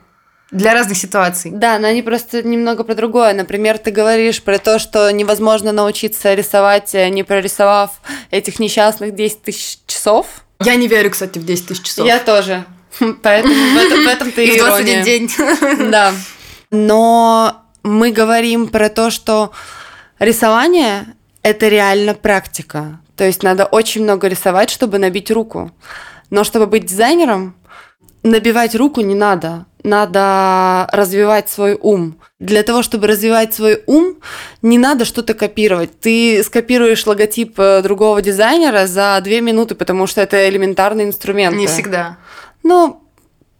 для 0.51 0.73
разных 0.75 0.95
ситуаций. 0.97 1.49
Да, 1.51 1.79
но 1.79 1.87
они 1.87 2.03
просто 2.03 2.43
немного 2.43 2.83
про 2.83 2.93
другое. 2.93 3.33
Например, 3.33 3.79
ты 3.79 3.89
говоришь 3.89 4.43
про 4.43 4.59
то, 4.59 4.77
что 4.77 5.09
невозможно 5.11 5.71
научиться 5.71 6.35
рисовать, 6.35 6.93
э, 6.93 7.09
не 7.09 7.23
прорисовав 7.23 7.99
этих 8.29 8.59
несчастных 8.59 9.15
10 9.15 9.41
тысяч 9.41 9.79
часов. 9.87 10.27
Я 10.63 10.75
не 10.75 10.87
верю, 10.87 11.09
кстати, 11.09 11.39
в 11.39 11.45
10 11.45 11.65
тысяч 11.67 11.81
часов. 11.81 12.05
Я 12.05 12.19
тоже. 12.19 12.63
Поэтому 13.23 13.53
в 13.55 13.77
этом, 13.77 14.03
в 14.03 14.07
этом-то 14.07 14.41
и 14.41 14.47
И 14.49 14.59
в 14.59 14.63
21 14.63 14.93
ирония. 14.93 15.03
день. 15.03 15.31
Да. 15.91 16.13
Но 16.71 17.61
мы 17.83 18.11
говорим 18.11 18.67
про 18.67 18.89
то, 18.89 19.09
что 19.09 19.51
рисование– 20.19 21.05
это 21.43 21.67
реально 21.67 22.13
практика. 22.13 22.99
То 23.15 23.23
есть 23.23 23.43
надо 23.43 23.65
очень 23.65 24.03
много 24.03 24.27
рисовать, 24.27 24.69
чтобы 24.69 24.97
набить 24.97 25.31
руку. 25.31 25.71
Но 26.29 26.43
чтобы 26.43 26.67
быть 26.67 26.85
дизайнером, 26.85 27.55
набивать 28.23 28.75
руку 28.75 29.01
не 29.01 29.15
надо. 29.15 29.65
Надо 29.83 30.89
развивать 30.91 31.47
свой 31.47 31.77
ум. 31.79 32.19
Для 32.39 32.63
того, 32.63 32.81
чтобы 32.81 33.05
развивать 33.05 33.53
свой 33.53 33.83
ум, 33.85 34.15
не 34.63 34.79
надо 34.79 35.05
что-то 35.05 35.35
копировать. 35.35 35.99
Ты 35.99 36.43
скопируешь 36.43 37.05
логотип 37.05 37.59
э, 37.59 37.83
другого 37.83 38.23
дизайнера 38.23 38.87
за 38.87 39.21
две 39.23 39.41
минуты, 39.41 39.75
потому 39.75 40.07
что 40.07 40.21
это 40.21 40.49
элементарный 40.49 41.03
инструмент. 41.03 41.55
Не 41.55 41.67
всегда. 41.67 42.17
Ну, 42.63 43.03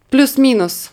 плюс-минус. 0.09 0.91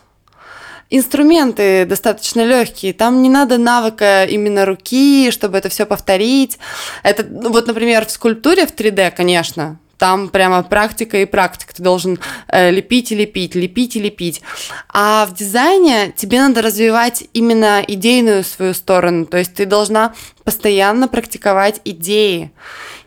Инструменты 0.95 1.85
достаточно 1.85 2.45
легкие. 2.45 2.93
Там 2.93 3.23
не 3.23 3.29
надо 3.29 3.57
навыка 3.57 4.25
именно 4.25 4.63
руки, 4.63 5.31
чтобы 5.31 5.57
это 5.57 5.67
все 5.67 5.87
повторить. 5.87 6.59
Это, 7.01 7.23
ну, 7.23 7.49
вот, 7.49 7.65
например, 7.65 8.05
в 8.05 8.11
скульптуре 8.11 8.67
в 8.67 8.75
3D, 8.75 9.09
конечно, 9.17 9.79
там 9.97 10.29
прямо 10.29 10.61
практика 10.61 11.17
и 11.17 11.25
практика. 11.25 11.73
Ты 11.73 11.81
должен 11.81 12.19
э, 12.47 12.69
лепить 12.69 13.11
и 13.11 13.15
лепить, 13.15 13.55
лепить 13.55 13.95
и 13.95 13.99
лепить. 13.99 14.43
А 14.87 15.25
в 15.25 15.33
дизайне 15.33 16.13
тебе 16.15 16.39
надо 16.39 16.61
развивать 16.61 17.23
именно 17.33 17.83
идейную 17.87 18.43
свою 18.43 18.75
сторону. 18.75 19.25
То 19.25 19.37
есть 19.37 19.55
ты 19.55 19.65
должна 19.65 20.13
постоянно 20.43 21.07
практиковать 21.07 21.81
идеи 21.85 22.51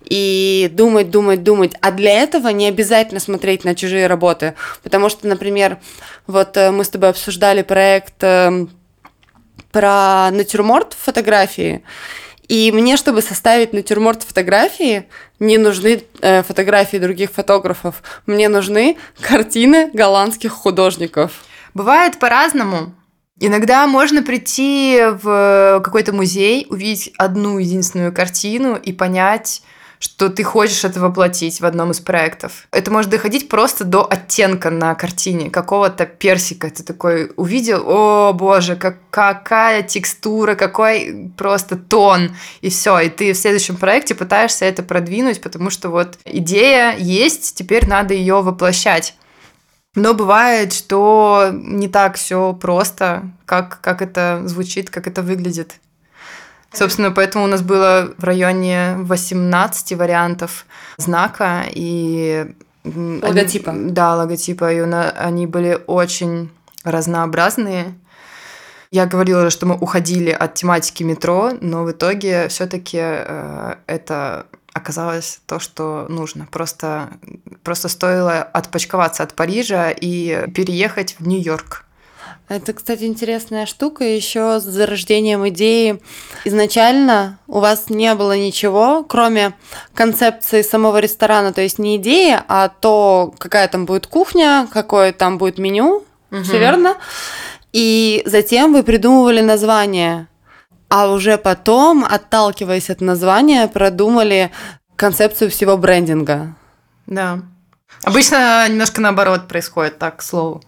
и 0.09 0.71
думать, 0.73 1.11
думать, 1.11 1.43
думать. 1.43 1.73
А 1.81 1.91
для 1.91 2.23
этого 2.23 2.49
не 2.49 2.69
обязательно 2.69 3.21
смотреть 3.21 3.65
на 3.65 3.75
чужие 3.75 4.07
работы. 4.07 4.55
Потому 4.83 5.09
что, 5.09 5.27
например, 5.27 5.79
вот 6.27 6.57
э, 6.57 6.71
мы 6.71 6.85
с 6.85 6.89
тобой 6.89 7.11
обсуждали 7.11 7.63
проект 7.63 8.23
э, 8.23 8.67
про 9.73 10.31
натюрморт 10.31 10.95
фотографии. 10.95 11.83
И 12.49 12.71
мне, 12.71 12.97
чтобы 12.97 13.23
составить 13.23 13.73
натюрморт 13.73 14.23
фотографии, 14.23 15.09
не 15.41 15.59
нужны 15.59 16.05
э, 16.21 16.45
фотографии 16.45 16.99
других 16.99 17.33
фотографов. 17.33 18.03
Мне 18.27 18.49
нужны 18.49 18.97
картины 19.21 19.91
голландских 19.93 20.53
художников. 20.53 21.45
Бывает 21.75 22.21
по-разному. 22.21 22.95
Иногда 23.39 23.87
можно 23.87 24.23
прийти 24.23 24.99
в 25.23 25.83
какой-то 25.85 26.15
музей, 26.15 26.67
увидеть 26.71 27.13
одну 27.19 27.59
единственную 27.59 28.11
картину 28.11 28.77
и 28.77 28.95
понять, 28.95 29.63
что 29.99 30.29
ты 30.29 30.45
хочешь 30.45 30.85
это 30.85 31.01
воплотить 31.01 31.61
в 31.61 31.67
одном 31.67 31.91
из 31.91 32.01
проектов. 32.01 32.67
Это 32.71 32.91
может 32.91 33.11
доходить 33.11 33.49
просто 33.49 33.85
до 33.85 34.07
оттенка 34.11 34.71
на 34.71 34.95
картине, 34.95 35.51
какого-то 35.51 36.07
персика. 36.07 36.71
Ты 36.71 36.83
такой 36.83 37.33
увидел, 37.37 37.83
о 37.87 38.33
боже, 38.33 38.77
как, 38.77 38.99
какая 39.11 39.83
текстура, 39.83 40.55
какой 40.55 41.33
просто 41.37 41.77
тон, 41.77 42.37
и 42.61 42.69
все. 42.69 42.99
И 43.01 43.09
ты 43.09 43.33
в 43.33 43.37
следующем 43.37 43.77
проекте 43.77 44.15
пытаешься 44.15 44.65
это 44.65 44.83
продвинуть, 44.83 45.41
потому 45.41 45.71
что 45.71 45.89
вот 45.89 46.19
идея 46.25 46.97
есть, 46.97 47.55
теперь 47.55 47.89
надо 47.89 48.15
ее 48.15 48.43
воплощать. 48.43 49.15
Но 49.97 50.13
бывает, 50.13 50.75
что 50.75 51.49
не 51.53 51.89
так 51.89 52.17
все 52.17 52.53
просто, 52.53 53.31
как, 53.47 53.81
как 53.81 54.03
это 54.03 54.43
звучит, 54.45 54.91
как 54.91 55.07
это 55.07 55.23
выглядит. 55.23 55.77
Собственно, 56.77 57.11
поэтому 57.11 57.45
у 57.45 57.49
нас 57.49 57.63
было 57.63 58.13
в 58.19 58.25
районе 58.25 58.97
18 58.99 59.93
вариантов 59.97 60.67
знака 60.99 61.65
и... 61.71 62.47
м, 62.85 63.21
они- 63.23 63.23
Логотипа. 63.23 63.73
да, 63.75 64.15
логотипа. 64.17 64.73
И 64.73 64.81
на- 64.85 65.11
они 65.11 65.47
были 65.47 65.79
очень 65.87 66.51
разнообразные. 66.85 67.95
Я 68.91 69.07
говорила, 69.07 69.51
что 69.51 69.67
мы 69.67 69.75
уходили 69.77 70.31
от 70.31 70.55
тематики 70.55 71.03
метро, 71.03 71.53
но 71.61 71.83
в 71.85 71.91
итоге 71.91 72.49
все-таки 72.49 72.97
это 73.87 74.47
оказалось 74.73 75.41
то, 75.47 75.59
что 75.59 76.07
нужно. 76.09 76.47
Просто, 76.51 77.09
просто 77.65 77.89
стоило 77.89 78.43
отпочковаться 78.43 79.23
от 79.23 79.35
Парижа 79.35 79.91
и 79.91 80.49
переехать 80.55 81.17
в 81.19 81.27
Нью-Йорк. 81.27 81.86
Это, 82.49 82.73
кстати, 82.73 83.05
интересная 83.05 83.67
штука 83.67 84.05
еще 84.05 84.61
с 84.61 84.63
зарождением 84.63 85.49
идеи. 85.49 86.01
Изначально 86.45 87.39
у 87.49 87.59
вас 87.59 87.91
не 87.91 88.15
было 88.15 88.37
ничего, 88.37 89.03
кроме 89.03 89.55
концепции 89.95 90.63
самого 90.63 90.99
ресторана, 90.99 91.53
то 91.53 91.61
есть 91.61 91.81
не 91.81 91.97
идея, 91.97 92.45
а 92.47 92.69
то, 92.69 93.35
какая 93.39 93.67
там 93.67 93.85
будет 93.85 94.07
кухня, 94.07 94.69
какое 94.73 95.13
там 95.13 95.39
будет 95.39 95.59
меню, 95.59 96.05
все 96.45 96.59
верно? 96.59 96.97
И 97.73 98.23
затем 98.27 98.73
вы 98.73 98.85
придумывали 98.85 99.41
название, 99.41 100.29
а 100.89 101.11
уже 101.11 101.39
потом, 101.39 102.05
отталкиваясь 102.09 102.91
от 102.91 103.01
названия, 103.01 103.67
продумали 103.67 104.53
концепцию 104.95 105.51
всего 105.51 105.77
брендинга. 105.77 106.55
Да. 107.07 107.41
Обычно 108.05 108.69
немножко 108.69 109.01
наоборот 109.01 109.49
происходит, 109.49 109.99
так, 109.99 110.19
к 110.19 110.23
слову. 110.23 110.63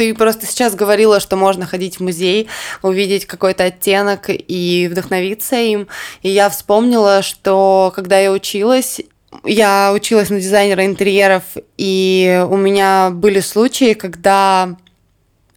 Ты 0.00 0.14
просто 0.14 0.46
сейчас 0.46 0.74
говорила, 0.74 1.20
что 1.20 1.36
можно 1.36 1.66
ходить 1.66 1.98
в 1.98 2.02
музей, 2.02 2.48
увидеть 2.80 3.26
какой-то 3.26 3.64
оттенок 3.64 4.30
и 4.30 4.88
вдохновиться 4.90 5.56
им. 5.56 5.88
И 6.22 6.30
я 6.30 6.48
вспомнила, 6.48 7.20
что 7.20 7.92
когда 7.94 8.18
я 8.18 8.32
училась, 8.32 9.02
я 9.44 9.92
училась 9.94 10.30
на 10.30 10.40
дизайнера 10.40 10.86
интерьеров, 10.86 11.42
и 11.76 12.42
у 12.48 12.56
меня 12.56 13.10
были 13.12 13.40
случаи, 13.40 13.92
когда 13.92 14.74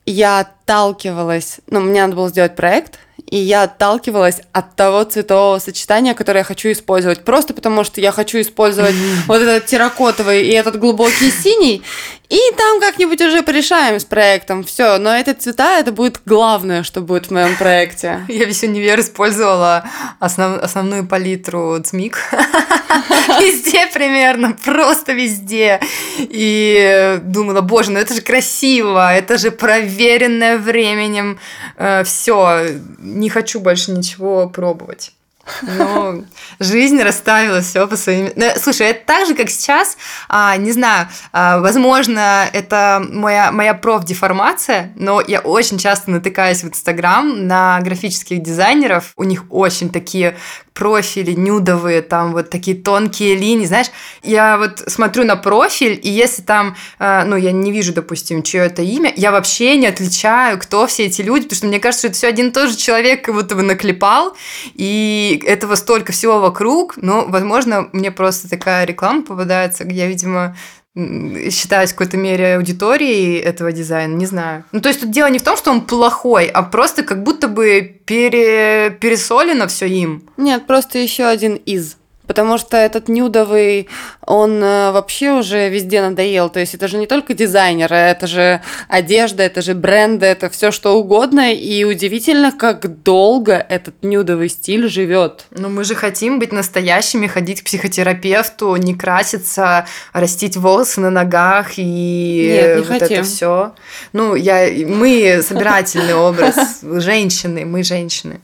я 0.05 0.51
отталкивалась, 0.63 1.59
ну, 1.67 1.81
мне 1.81 2.01
надо 2.01 2.15
было 2.15 2.29
сделать 2.29 2.55
проект, 2.55 2.99
и 3.29 3.37
я 3.37 3.63
отталкивалась 3.63 4.41
от 4.51 4.75
того 4.75 5.03
цветового 5.03 5.59
сочетания, 5.59 6.13
которое 6.13 6.39
я 6.39 6.43
хочу 6.43 6.71
использовать. 6.71 7.23
Просто 7.23 7.53
потому, 7.53 7.83
что 7.83 8.01
я 8.01 8.11
хочу 8.11 8.39
использовать 8.41 8.95
вот 9.27 9.41
этот 9.41 9.65
терракотовый 9.65 10.45
и 10.45 10.51
этот 10.51 10.79
глубокий 10.79 11.31
синий, 11.31 11.83
и 12.29 12.39
там 12.57 12.79
как-нибудь 12.79 13.21
уже 13.21 13.43
порешаем 13.43 13.99
с 13.99 14.05
проектом. 14.05 14.63
Все, 14.63 14.97
но 14.97 15.15
эти 15.15 15.33
цвета 15.33 15.77
это 15.77 15.91
будет 15.91 16.19
главное, 16.25 16.81
что 16.81 17.01
будет 17.01 17.27
в 17.27 17.31
моем 17.31 17.55
проекте. 17.57 18.25
Я 18.27 18.45
весь 18.45 18.63
универ 18.63 18.99
использовала 18.99 19.87
основ, 20.19 20.57
основную 20.63 21.05
палитру 21.05 21.79
ЦМИК. 21.79 22.17
Везде 23.39 23.87
примерно, 23.87 24.53
просто 24.63 25.13
везде. 25.13 25.79
И 26.17 27.19
думала, 27.23 27.61
боже, 27.61 27.91
ну 27.91 27.99
это 27.99 28.13
же 28.13 28.21
красиво, 28.21 29.13
это 29.13 29.37
же 29.37 29.51
проверенное 29.51 30.52
временем. 30.57 31.39
Э, 31.77 32.03
Все, 32.03 32.79
не 32.99 33.29
хочу 33.29 33.59
больше 33.59 33.91
ничего 33.91 34.49
пробовать. 34.49 35.13
Ну, 35.61 36.23
жизнь 36.59 37.01
расставила 37.01 37.61
все 37.61 37.87
по 37.87 37.97
своим... 37.97 38.31
Ну, 38.35 38.45
слушай, 38.55 38.87
это 38.87 39.05
так 39.05 39.27
же, 39.27 39.35
как 39.35 39.49
сейчас, 39.49 39.97
а, 40.29 40.55
не 40.57 40.71
знаю, 40.71 41.09
а, 41.31 41.59
возможно, 41.59 42.47
это 42.51 43.05
моя, 43.09 43.51
моя 43.51 43.73
профдеформация, 43.73 44.93
но 44.95 45.21
я 45.21 45.41
очень 45.41 45.77
часто 45.77 46.11
натыкаюсь 46.11 46.63
в 46.63 46.67
Инстаграм 46.69 47.45
на 47.45 47.79
графических 47.81 48.41
дизайнеров, 48.41 49.11
у 49.17 49.23
них 49.23 49.43
очень 49.49 49.89
такие 49.89 50.37
профили 50.73 51.31
нюдовые, 51.33 52.01
там 52.01 52.33
вот 52.33 52.49
такие 52.49 52.75
тонкие 52.75 53.35
линии, 53.35 53.65
знаешь, 53.65 53.87
я 54.23 54.57
вот 54.57 54.83
смотрю 54.87 55.23
на 55.23 55.35
профиль, 55.35 55.99
и 56.01 56.09
если 56.09 56.41
там, 56.41 56.75
э, 56.99 57.23
ну, 57.25 57.35
я 57.35 57.51
не 57.51 57.71
вижу, 57.71 57.93
допустим, 57.93 58.43
чье 58.43 58.61
это 58.61 58.81
имя, 58.81 59.13
я 59.15 59.31
вообще 59.31 59.77
не 59.77 59.87
отличаю, 59.87 60.57
кто 60.57 60.87
все 60.87 61.05
эти 61.05 61.21
люди, 61.21 61.43
потому 61.43 61.57
что 61.57 61.67
мне 61.67 61.79
кажется, 61.79 62.01
что 62.01 62.07
это 62.07 62.17
все 62.17 62.27
один 62.27 62.49
и 62.49 62.51
тот 62.51 62.69
же 62.69 62.77
человек 62.77 63.25
как 63.25 63.35
будто 63.35 63.55
бы 63.55 63.61
наклепал, 63.61 64.35
и 64.73 65.41
этого 65.45 65.75
столько 65.75 66.11
всего 66.11 66.39
вокруг, 66.39 66.97
но, 66.97 67.25
возможно, 67.27 67.89
мне 67.93 68.11
просто 68.11 68.49
такая 68.49 68.85
реклама 68.85 69.21
попадается, 69.21 69.85
я, 69.87 70.07
видимо, 70.07 70.55
считаюсь 70.95 71.89
в 71.89 71.95
какой-то 71.95 72.17
мере 72.17 72.55
аудиторией 72.55 73.39
этого 73.39 73.71
дизайна, 73.71 74.13
не 74.13 74.27
знаю. 74.27 74.63
Ну, 74.71 74.79
то 74.79 74.89
есть 74.89 75.01
тут 75.01 75.09
дело 75.09 75.27
не 75.27 75.39
в 75.39 75.43
том, 75.43 75.57
что 75.57 75.71
он 75.71 75.81
плохой, 75.81 76.45
а 76.45 76.61
просто 76.61 77.03
как 77.03 77.23
будто 77.23 77.47
бы 77.47 78.01
пере... 78.05 78.95
пересолено 79.01 79.67
все 79.67 79.87
им. 79.87 80.29
Нет, 80.37 80.67
просто 80.67 80.99
еще 80.99 81.25
один 81.25 81.55
из. 81.55 81.97
Потому 82.27 82.57
что 82.57 82.77
этот 82.77 83.09
нюдовый, 83.09 83.89
он 84.25 84.63
э, 84.63 84.91
вообще 84.91 85.33
уже 85.33 85.69
везде 85.69 86.01
надоел. 86.01 86.49
То 86.49 86.61
есть 86.61 86.73
это 86.73 86.87
же 86.87 86.97
не 86.97 87.05
только 87.05 87.33
дизайнеры, 87.33 87.95
это 87.95 88.27
же 88.27 88.61
одежда, 88.87 89.43
это 89.43 89.61
же 89.61 89.73
бренды, 89.73 90.25
это 90.25 90.49
все 90.49 90.71
что 90.71 90.97
угодно. 90.97 91.53
И 91.53 91.83
удивительно, 91.83 92.53
как 92.53 93.03
долго 93.03 93.53
этот 93.53 94.03
нюдовый 94.03 94.47
стиль 94.47 94.87
живет. 94.87 95.45
Ну 95.51 95.67
мы 95.67 95.83
же 95.83 95.95
хотим 95.95 96.39
быть 96.39 96.53
настоящими, 96.53 97.27
ходить 97.27 97.61
к 97.61 97.65
психотерапевту, 97.65 98.73
не 98.77 98.95
краситься, 98.95 99.85
растить 100.13 100.55
волосы 100.55 101.01
на 101.01 101.09
ногах 101.09 101.73
и 101.77 102.47
Нет, 102.53 102.77
не 102.77 102.83
вот 102.83 102.87
хотим. 102.87 103.17
это 103.17 103.23
все. 103.23 103.73
Ну, 104.13 104.35
я, 104.35 104.69
мы 104.87 105.43
собирательный 105.45 106.13
образ 106.15 106.79
женщины, 106.81 107.65
мы 107.65 107.83
женщины. 107.83 108.39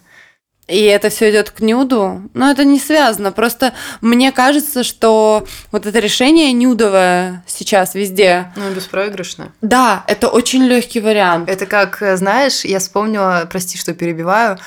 И 0.70 0.84
это 0.84 1.10
все 1.10 1.32
идет 1.32 1.50
к 1.50 1.60
нюду. 1.62 2.30
Но 2.34 2.52
это 2.52 2.64
не 2.64 2.80
связано. 2.80 3.32
Просто 3.32 3.74
мне 4.02 4.32
кажется, 4.32 4.84
что 4.84 5.46
вот 5.72 5.86
это 5.86 6.00
решение 6.00 6.54
нюдовое 6.54 7.44
сейчас 7.48 7.96
везде. 7.96 8.52
Ну, 8.56 8.70
беспроигрышно. 8.72 9.52
Да, 9.62 10.04
это 10.08 10.28
очень 10.28 10.64
легкий 10.64 11.00
вариант. 11.00 11.50
Это 11.50 11.66
как, 11.66 12.02
э, 12.02 12.16
знаешь, 12.18 12.64
я 12.66 12.80
вспомнила, 12.80 13.48
прости, 13.50 13.78
что 13.78 13.94
перебиваю, 13.94 14.60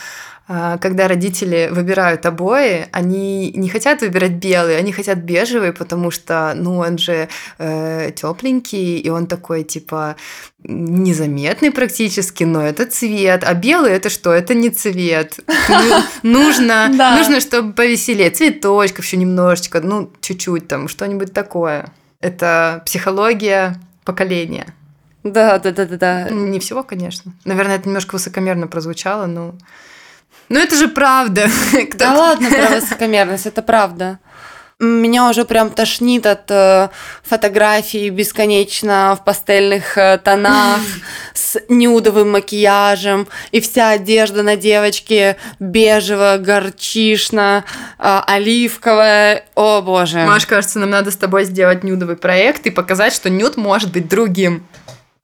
когда 0.80 1.08
родители 1.08 1.68
выбирают 1.70 2.26
обои, 2.26 2.86
они 2.92 3.52
не 3.52 3.68
хотят 3.68 4.02
выбирать 4.02 4.32
белый, 4.32 4.76
они 4.76 4.92
хотят 4.92 5.18
бежевый, 5.18 5.72
потому 5.72 6.10
что, 6.10 6.52
ну, 6.54 6.78
он 6.78 6.98
же 6.98 7.28
э, 7.58 8.10
тепленький, 8.14 8.98
и 8.98 9.08
он 9.08 9.26
такой, 9.26 9.62
типа, 9.62 10.16
незаметный 10.64 11.70
практически, 11.70 12.44
но 12.44 12.60
это 12.60 12.86
цвет. 12.86 13.44
А 13.44 13.54
белый 13.54 13.92
это 13.92 14.10
что? 14.10 14.32
Это 14.32 14.54
не 14.54 14.70
цвет. 14.70 15.38
Ну, 15.68 16.02
нужно, 16.22 16.88
нужно, 17.18 17.40
чтобы 17.40 17.72
повеселее. 17.72 18.30
Цветочков 18.30 19.04
еще 19.04 19.16
немножечко, 19.16 19.80
ну, 19.80 20.10
чуть-чуть 20.20 20.68
там, 20.68 20.88
что-нибудь 20.88 21.32
такое. 21.32 21.92
Это 22.20 22.82
психология 22.84 23.80
поколения. 24.04 24.66
Да, 25.24 25.58
да, 25.58 25.70
да, 25.70 25.86
да, 25.86 25.96
да. 25.96 26.30
Не 26.30 26.58
всего, 26.58 26.82
конечно. 26.82 27.32
Наверное, 27.44 27.76
это 27.76 27.88
немножко 27.88 28.14
высокомерно 28.14 28.66
прозвучало, 28.66 29.26
но... 29.26 29.54
Но 30.52 30.58
это 30.58 30.76
же 30.76 30.88
правда. 30.88 31.48
Да 31.94 32.14
ладно 32.14 32.50
про 32.50 32.76
высокомерность, 32.80 33.46
это 33.46 33.62
правда. 33.62 34.18
Меня 34.78 35.30
уже 35.30 35.44
прям 35.44 35.70
тошнит 35.70 36.26
от 36.26 36.50
э, 36.50 36.88
фотографий 37.22 38.10
бесконечно 38.10 39.16
в 39.18 39.24
пастельных 39.24 39.96
э, 39.96 40.18
тонах 40.22 40.80
с 41.34 41.58
нюдовым 41.68 42.32
макияжем, 42.32 43.28
и 43.52 43.60
вся 43.60 43.90
одежда 43.90 44.42
на 44.42 44.56
девочке 44.56 45.38
бежево, 45.58 46.36
горчишно, 46.38 47.64
э, 47.98 48.20
оливковая. 48.26 49.44
О 49.54 49.80
боже. 49.80 50.24
Маш, 50.26 50.44
кажется, 50.46 50.80
нам 50.80 50.90
надо 50.90 51.12
с 51.12 51.16
тобой 51.16 51.44
сделать 51.44 51.82
нюдовый 51.82 52.16
проект 52.16 52.66
и 52.66 52.70
показать, 52.70 53.14
что 53.14 53.30
нюд 53.30 53.56
может 53.56 53.90
быть 53.90 54.06
другим. 54.06 54.66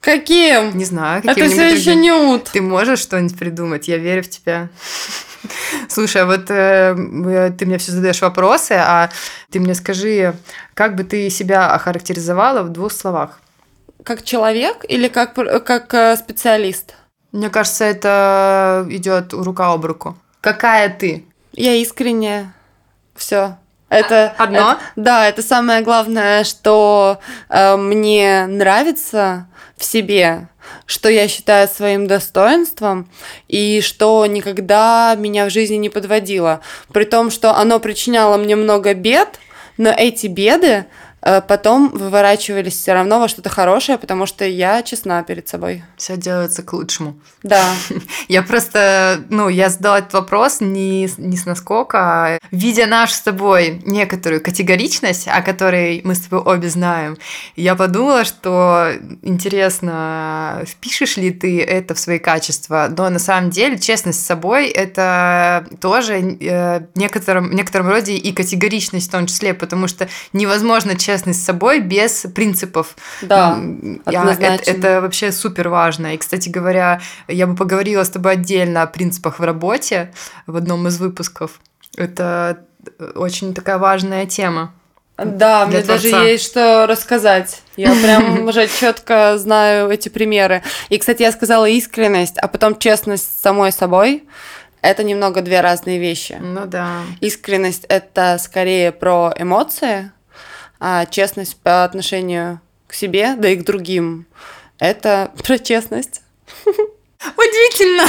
Каким? 0.00 0.76
Не 0.76 0.84
знаю, 0.84 1.18
Это 1.18 1.28
каким-нибудь 1.28 1.56
все 1.56 1.74
еще 1.76 1.94
нюд. 1.96 2.44
Ты 2.52 2.62
можешь 2.62 3.00
что-нибудь 3.00 3.38
придумать? 3.38 3.88
Я 3.88 3.98
верю 3.98 4.22
в 4.22 4.28
тебя. 4.28 4.68
Слушай, 5.88 6.22
а 6.22 6.26
вот 6.26 6.50
э, 6.50 7.52
ты 7.58 7.66
мне 7.66 7.78
все 7.78 7.92
задаешь 7.92 8.20
вопросы, 8.22 8.72
а 8.78 9.11
ты 9.50 9.58
мне 9.61 9.74
скажи, 9.74 10.34
как 10.74 10.94
бы 10.94 11.04
ты 11.04 11.28
себя 11.30 11.72
охарактеризовала 11.74 12.62
в 12.62 12.68
двух 12.70 12.92
словах? 12.92 13.40
Как 14.04 14.22
человек 14.22 14.84
или 14.88 15.08
как, 15.08 15.34
как 15.64 15.92
э, 15.94 16.16
специалист? 16.16 16.94
Мне 17.32 17.50
кажется, 17.50 17.84
это 17.84 18.87
идет 18.88 19.32
рука 19.32 19.72
об 19.72 19.84
руку. 19.84 20.16
Какая 20.40 20.88
ты? 20.88 21.24
Я 21.52 21.74
искренняя. 21.74 22.54
Все. 23.16 23.58
Это 23.88 24.34
Одно? 24.38 24.72
это- 24.72 24.78
да, 24.96 25.28
это 25.28 25.42
самое 25.42 25.82
главное, 25.82 26.44
что 26.44 27.18
э, 27.48 27.76
мне 27.76 28.46
нравится 28.46 29.48
в 29.79 29.85
себе, 29.85 30.49
что 30.87 31.09
я 31.09 31.29
считаю 31.29 31.69
своим 31.69 32.07
достоинством 32.07 33.09
и 33.47 33.81
что 33.81 34.27
никогда 34.27 35.14
меня 35.17 35.47
в 35.47 35.51
жизни 35.51 35.77
не 35.77 35.88
подводило. 35.88 36.61
При 36.93 37.05
том, 37.05 37.31
что 37.31 37.57
оно 37.57 37.81
причиняло 37.81 38.37
мне 38.37 38.57
много 38.57 38.95
бед, 38.95 39.38
но 39.77 39.91
эти 39.91 40.27
беды 40.27 40.87
потом 41.20 41.90
выворачивались 41.90 42.74
все 42.74 42.92
равно 42.92 43.20
во 43.20 43.28
что-то 43.28 43.48
хорошее, 43.48 43.98
потому 43.98 44.26
что 44.26 44.44
я 44.44 44.83
честна 44.83 45.22
перед 45.22 45.48
собой. 45.48 45.85
Все 45.96 46.16
делается 46.16 46.62
к 46.62 46.72
лучшему. 46.72 47.18
Да. 47.42 47.64
Я 48.28 48.42
просто, 48.42 49.24
ну, 49.31 49.48
я 49.48 49.70
задала 49.70 49.98
этот 49.98 50.12
вопрос 50.12 50.61
не, 50.61 51.09
не 51.16 51.37
с 51.37 51.46
наскока, 51.46 51.98
а 51.98 52.38
видя 52.50 52.87
нашу 52.87 53.14
с 53.14 53.20
тобой 53.20 53.81
некоторую 53.85 54.42
категоричность, 54.42 55.28
о 55.28 55.42
которой 55.42 56.00
мы 56.04 56.14
с 56.14 56.20
тобой 56.20 56.40
обе 56.40 56.68
знаем, 56.68 57.16
я 57.57 57.74
подумала, 57.74 58.24
что 58.24 58.92
интересно, 59.22 60.62
впишешь 60.66 61.16
ли 61.16 61.31
ты 61.31 61.62
это 61.62 61.94
в 61.94 61.98
свои 61.98 62.18
качества, 62.18 62.88
но 62.96 63.09
на 63.09 63.18
самом 63.18 63.50
деле 63.50 63.78
честность 63.78 64.22
с 64.22 64.26
собой– 64.26 64.68
это 64.68 65.66
тоже 65.81 66.14
э, 66.14 66.81
в 66.94 66.98
некотором, 66.98 67.50
некотором 67.54 67.88
роде 67.88 68.16
и 68.16 68.33
категоричность 68.33 69.09
в 69.09 69.12
том 69.12 69.26
числе, 69.26 69.54
потому 69.54 69.88
что 69.88 70.09
невозможно 70.33 70.96
честность 71.09 71.42
с 71.42 71.47
собой 71.47 71.81
без 71.81 72.27
принципов. 72.35 72.94
Да, 73.23 73.59
я- 74.07 74.37
это, 74.38 74.71
это 74.71 75.01
вообще 75.01 75.33
супер 75.33 75.71
важно. 75.71 76.14
И, 76.14 76.18
кстати 76.18 76.51
говоря, 76.51 77.01
я 77.29 77.47
бы 77.47 77.57
поговорила 77.57 78.05
с 78.05 78.11
тобой 78.11 78.33
отдельно 78.33 78.83
о 78.83 78.87
принципах 78.87 79.38
в 79.38 79.42
работе 79.42 80.12
в 80.47 80.55
одном 80.55 80.87
из 80.87 80.99
выпусков. 81.01 81.61
Это 81.97 82.59
э, 82.99 83.12
очень 83.14 83.55
такая 83.55 83.79
важная 83.79 84.27
тема. 84.27 84.75
Да, 85.16 85.64
мне 85.64 85.81
даже 85.81 86.11
творца. 86.11 86.27
есть 86.27 86.44
что 86.44 86.87
рассказать. 86.87 87.62
Я 87.77 87.90
прям 87.94 88.47
уже 88.47 88.68
четко 88.68 89.38
знаю 89.38 89.88
эти 89.88 90.11
примеры. 90.11 90.62
И, 90.90 90.99
кстати, 90.99 91.23
я 91.23 91.33
сказала 91.33 91.66
искренность, 91.66 92.37
а 92.37 92.49
потом 92.49 92.79
честность 92.79 93.25
с 93.25 93.40
самой 93.40 93.73
собой. 93.73 94.25
Это 94.83 95.05
немного 95.05 95.40
две 95.40 95.62
разные 95.62 95.99
вещи. 95.99 96.37
Ну 96.38 96.66
да. 96.66 97.01
Искренность 97.21 97.87
это 97.88 98.37
скорее 98.38 98.92
про 98.92 99.33
эмоции, 99.38 100.12
А 100.81 101.07
честность 101.07 101.57
по 101.57 101.85
отношению 101.85 102.61
к 102.87 102.95
себе, 102.95 103.35
да 103.37 103.49
и 103.49 103.57
к 103.57 103.64
другим, 103.64 104.27
это 104.79 105.33
про 105.45 105.59
честность. 105.59 106.23
Удивительно! 107.37 108.05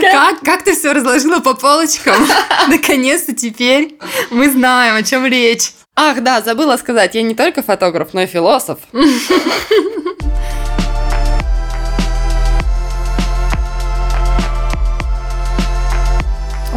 Как, 0.00 0.40
как 0.40 0.64
ты 0.64 0.74
все 0.74 0.92
разложила 0.92 1.40
по 1.40 1.54
полочкам? 1.54 2.28
Наконец-то 2.68 3.34
теперь 3.34 3.98
мы 4.30 4.50
знаем, 4.50 4.96
о 4.96 5.02
чем 5.02 5.26
речь. 5.26 5.72
Ах, 5.96 6.22
да, 6.22 6.42
забыла 6.42 6.76
сказать, 6.76 7.14
я 7.14 7.22
не 7.22 7.34
только 7.34 7.62
фотограф, 7.62 8.12
но 8.12 8.22
и 8.22 8.26
философ. 8.26 8.78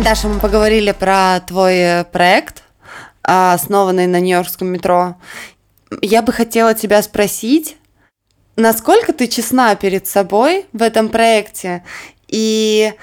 Даша, 0.04 0.28
мы 0.28 0.40
поговорили 0.40 0.92
про 0.92 1.40
твой 1.40 2.04
проект, 2.12 2.65
основанный 3.26 4.08
на 4.08 4.20
Нью-Йоркском 4.20 4.68
метро. 4.68 5.16
Я 6.02 6.22
бы 6.22 6.32
хотела 6.32 6.74
тебя 6.74 7.02
спросить, 7.02 7.78
насколько 8.56 9.14
ты 9.14 9.28
честна 9.28 9.76
перед 9.76 10.08
собой 10.08 10.66
в 10.74 10.82
этом 10.82 11.10
проекте 11.10 11.84
и 12.28 12.94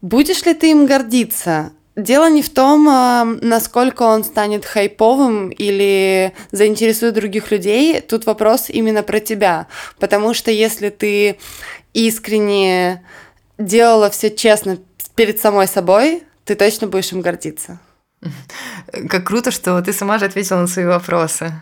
будешь 0.00 0.44
ли 0.44 0.54
ты 0.54 0.70
им 0.70 0.86
гордиться? 0.86 1.72
Дело 1.96 2.30
не 2.30 2.40
в 2.40 2.48
том, 2.48 2.88
а, 2.88 3.24
насколько 3.24 4.04
он 4.04 4.24
станет 4.24 4.64
хайповым 4.64 5.50
или 5.50 6.32
заинтересует 6.50 7.14
других 7.14 7.50
людей. 7.50 8.00
Тут 8.00 8.26
вопрос 8.26 8.70
именно 8.70 9.02
про 9.02 9.20
тебя. 9.20 9.66
Потому 9.98 10.32
что 10.32 10.50
если 10.50 10.88
ты 10.88 11.38
искренне 11.92 13.04
делала 13.58 14.08
все 14.08 14.30
честно 14.30 14.78
перед 15.14 15.40
самой 15.40 15.66
собой, 15.66 16.22
ты 16.44 16.54
точно 16.54 16.86
будешь 16.86 17.12
им 17.12 17.20
гордиться. 17.20 17.80
Как 19.08 19.26
круто, 19.26 19.50
что 19.50 19.80
ты 19.82 19.92
сама 19.92 20.18
же 20.18 20.26
ответила 20.26 20.60
на 20.60 20.66
свои 20.66 20.84
вопросы. 20.84 21.52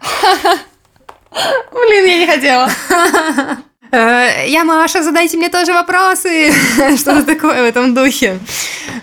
Блин, 1.72 2.06
я 2.06 2.18
не 2.18 2.26
хотела. 2.26 2.70
Э, 3.90 4.46
я 4.46 4.64
Маша, 4.64 5.02
задайте 5.02 5.38
мне 5.38 5.48
тоже 5.48 5.72
вопросы. 5.72 6.52
Что-то 6.98 7.24
такое 7.24 7.62
в 7.62 7.64
этом 7.64 7.94
духе. 7.94 8.38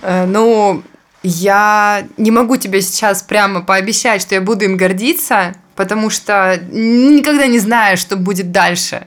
Э, 0.03 0.27
ну, 0.27 0.83
я 1.23 2.05
не 2.17 2.29
могу 2.29 2.57
тебе 2.57 2.81
сейчас 2.81 3.23
прямо 3.23 3.61
пообещать, 3.63 4.21
что 4.21 4.35
я 4.35 4.41
буду 4.41 4.65
им 4.65 4.77
гордиться, 4.77 5.55
потому 5.75 6.09
что 6.09 6.59
никогда 6.71 7.47
не 7.47 7.59
знаю, 7.59 7.97
что 7.97 8.15
будет 8.15 8.51
дальше. 8.51 9.05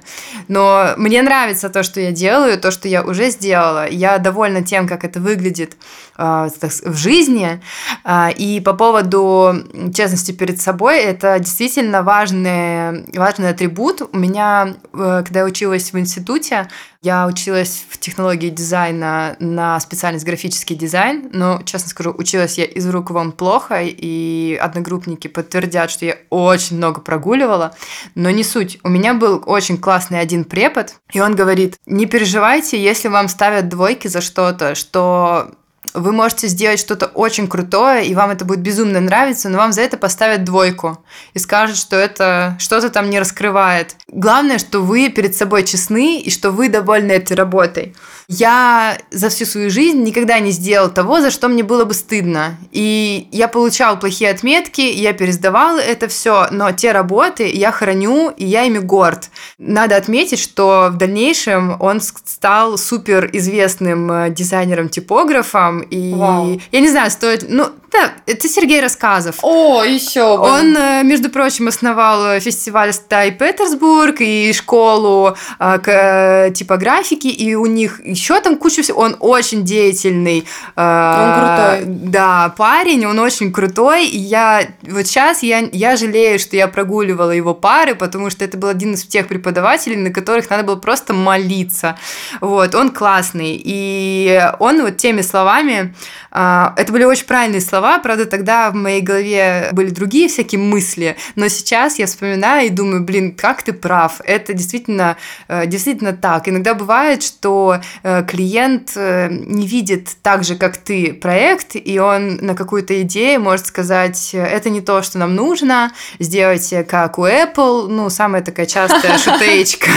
Но 0.49 0.95
мне 0.97 1.23
нравится 1.23 1.69
то, 1.69 1.83
что 1.83 2.01
я 2.01 2.13
делаю, 2.13 2.59
то, 2.59 2.71
что 2.71 2.89
я 2.89 3.03
уже 3.03 3.31
сделала. 3.31 3.89
Я 3.89 4.19
довольна 4.19 4.63
тем, 4.63 4.87
как 4.87 5.05
это 5.05 5.21
выглядит 5.21 5.77
э, 6.17 6.49
в 6.85 6.97
жизни. 6.97 7.61
Э, 8.05 8.31
и 8.33 8.61
по 8.61 8.75
поводу 8.75 9.55
честности 9.95 10.33
перед 10.33 10.61
собой, 10.61 11.01
это 11.01 11.39
действительно 11.39 12.03
важный, 12.03 13.05
важный 13.17 13.51
атрибут. 13.51 14.03
У 14.13 14.17
меня, 14.17 14.75
э, 14.93 15.23
когда 15.25 15.41
я 15.41 15.47
училась 15.47 15.93
в 15.93 15.99
институте, 15.99 16.69
я 17.03 17.27
училась 17.27 17.85
в 17.89 17.99
технологии 17.99 18.49
дизайна 18.49 19.37
на 19.39 19.79
специальность 19.79 20.25
графический 20.25 20.75
дизайн, 20.75 21.31
но, 21.33 21.63
честно 21.65 21.89
скажу, 21.89 22.13
училась 22.17 22.59
я 22.59 22.65
из 22.65 22.89
рук 22.89 23.11
вон 23.11 23.33
плохо, 23.33 23.83
и 23.83 24.59
одногруппники 24.61 25.29
подтвердят, 25.29 25.91
что 25.91 26.07
я 26.07 26.17
очень 26.31 26.77
много 26.77 27.01
прогуливала, 27.01 27.75
но 28.15 28.31
не 28.31 28.43
суть. 28.43 28.79
У 28.83 28.89
меня 28.89 29.15
был 29.15 29.43
очень 29.47 29.79
классный 29.79 30.19
один 30.19 30.45
препод, 30.45 30.95
и 31.13 31.21
он 31.21 31.37
говорит, 31.37 31.77
не 31.87 32.07
переживайте, 32.07 32.83
если 32.83 33.09
вам 33.09 33.29
ставят 33.29 33.69
двойки 33.69 34.09
за 34.09 34.21
что-то, 34.21 34.75
что 34.75 35.53
вы 35.95 36.13
можете 36.13 36.49
сделать 36.49 36.81
что-то 36.81 37.07
очень 37.07 37.49
крутое, 37.49 38.07
и 38.07 38.15
вам 38.15 38.31
это 38.31 38.45
будет 38.45 38.61
безумно 38.61 39.01
нравиться, 39.01 39.49
но 39.49 39.59
вам 39.59 39.73
за 39.73 39.83
это 39.83 39.97
поставят 39.97 40.45
двойку 40.45 41.05
и 41.35 41.39
скажут, 41.39 41.77
что 41.77 41.97
это 41.97 42.57
что-то 42.59 42.91
там 42.91 43.11
не 43.11 43.19
раскрывает. 43.19 43.97
Главное, 44.09 44.59
что 44.59 44.81
вы 44.81 45.09
перед 45.09 45.37
собой 45.37 45.65
честны 45.65 46.21
и 46.21 46.31
что 46.31 46.51
вы 46.51 46.69
довольны 46.69 47.13
этой 47.13 47.37
работой. 47.37 47.95
Я 48.31 48.99
за 49.11 49.31
всю 49.31 49.47
свою 49.47 49.71
жизнь 49.71 50.03
никогда 50.03 50.39
не 50.39 50.51
сделал 50.51 50.91
того, 50.91 51.23
за 51.23 51.31
что 51.31 51.49
мне 51.49 51.63
было 51.63 51.87
бы 51.87 51.95
стыдно. 51.95 52.59
И 52.73 53.27
я 53.33 53.49
получал 53.49 53.99
плохие 53.99 54.31
отметки, 54.31 54.83
я 54.83 55.15
пересдавал 55.15 55.79
это 55.79 56.09
все, 56.09 56.47
но 56.51 56.71
те 56.73 56.93
работы 56.93 57.51
я 57.51 57.73
храню, 57.73 58.29
и 58.37 58.45
я 58.45 58.65
ими 58.65 58.81
горд. 58.81 59.31
Надо 59.57 59.97
отметить, 59.97 60.41
что 60.41 60.91
в 60.93 60.99
дальнейшем 60.99 61.81
он 61.81 62.03
стал 62.03 62.77
супер 62.77 63.31
известным 63.33 64.13
э, 64.13 64.31
дизайнером-типографом, 64.31 65.81
и 65.81 66.13
Вау. 66.13 66.61
я 66.71 66.81
не 66.81 66.89
знаю, 66.89 67.11
стоит... 67.11 67.47
Ну, 67.49 67.71
да, 67.91 68.13
это 68.27 68.47
Сергей 68.49 68.83
Рассказов. 68.83 69.37
О, 69.41 69.83
еще 69.83 70.37
бы. 70.37 70.45
Он, 70.45 70.77
э, 70.77 71.03
между 71.05 71.31
прочим, 71.31 71.69
основал 71.69 72.39
фестиваль 72.41 72.93
Стай 72.93 73.31
Петербург 73.31 74.17
и 74.21 74.53
школу 74.53 75.35
э, 75.59 75.79
к 75.79 76.51
типографике, 76.55 77.31
и 77.31 77.55
у 77.55 77.65
них 77.65 78.01
еще 78.19 78.41
там 78.41 78.57
куча 78.57 78.83
всего. 78.83 79.01
Он 79.01 79.17
очень 79.21 79.65
деятельный. 79.65 80.45
Он 80.77 81.35
крутой. 81.35 81.85
Да, 81.87 82.55
парень, 82.57 83.07
он 83.07 83.19
очень 83.19 83.53
крутой. 83.53 84.07
И 84.07 84.19
я 84.19 84.69
вот 84.83 85.07
сейчас 85.07 85.43
я, 85.43 85.69
я 85.73 85.97
жалею, 85.97 86.39
что 86.39 86.57
я 86.57 86.69
прогуливала 86.69 87.31
его 87.31 87.55
пары, 87.55 87.95
потому 87.95 88.31
что 88.31 88.45
это 88.45 88.57
был 88.59 88.69
один 88.69 88.95
из 88.95 89.05
тех 89.05 89.29
преподавателей, 89.29 89.97
на 89.97 90.11
которых 90.11 90.51
надо 90.51 90.65
было 90.65 90.77
просто 90.77 91.15
молиться. 91.15 91.97
Вот, 92.41 92.75
он 92.75 92.91
классный. 92.91 93.61
И 93.65 94.41
он 94.59 94.83
вот 94.83 94.99
теми 94.99 95.23
словами, 95.23 95.95
это 96.31 96.87
были 96.89 97.05
очень 97.05 97.25
правильные 97.25 97.61
слова, 97.61 97.79
слова, 97.79 97.99
правда, 98.01 98.27
тогда 98.27 98.71
в 98.71 98.75
моей 98.75 99.01
голове 99.01 99.69
были 99.73 99.91
другие 99.91 100.29
всякие 100.29 100.61
мысли, 100.61 101.17
но 101.37 101.49
сейчас 101.49 101.99
я 101.99 102.07
вспоминаю 102.07 102.67
и 102.67 102.71
думаю, 102.71 103.05
блин, 103.05 103.35
как 103.35 103.63
ты 103.63 103.73
прав, 103.73 104.21
это 104.25 104.53
действительно, 104.53 105.17
э, 105.49 105.67
действительно 105.67 106.13
так. 106.13 106.49
Иногда 106.49 106.75
бывает, 106.75 107.23
что 107.23 107.81
э, 108.03 108.08
клиент 108.27 108.93
э, 108.97 109.29
не 109.31 109.67
видит 109.67 110.09
так 110.23 110.45
же, 110.45 110.57
как 110.57 110.77
ты, 110.77 111.13
проект, 111.13 111.75
и 111.75 111.99
он 111.99 112.37
на 112.37 112.55
какую-то 112.55 113.01
идею 113.03 113.41
может 113.41 113.67
сказать, 113.67 114.31
это 114.33 114.71
не 114.71 114.81
то, 114.81 115.03
что 115.03 115.19
нам 115.19 115.35
нужно, 115.35 115.93
сделайте 116.19 116.85
как 116.85 117.19
у 117.19 117.27
Apple, 117.27 117.89
ну, 117.89 118.11
самая 118.11 118.43
такая 118.43 118.67
частая 118.67 119.19
шутеечка, 119.19 119.91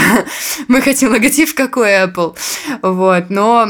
мы 0.67 0.82
хотим 0.82 1.12
логотип, 1.12 1.54
как 1.54 1.78
у 1.78 1.82
Apple, 1.82 2.36
вот, 2.82 3.30
но 3.30 3.63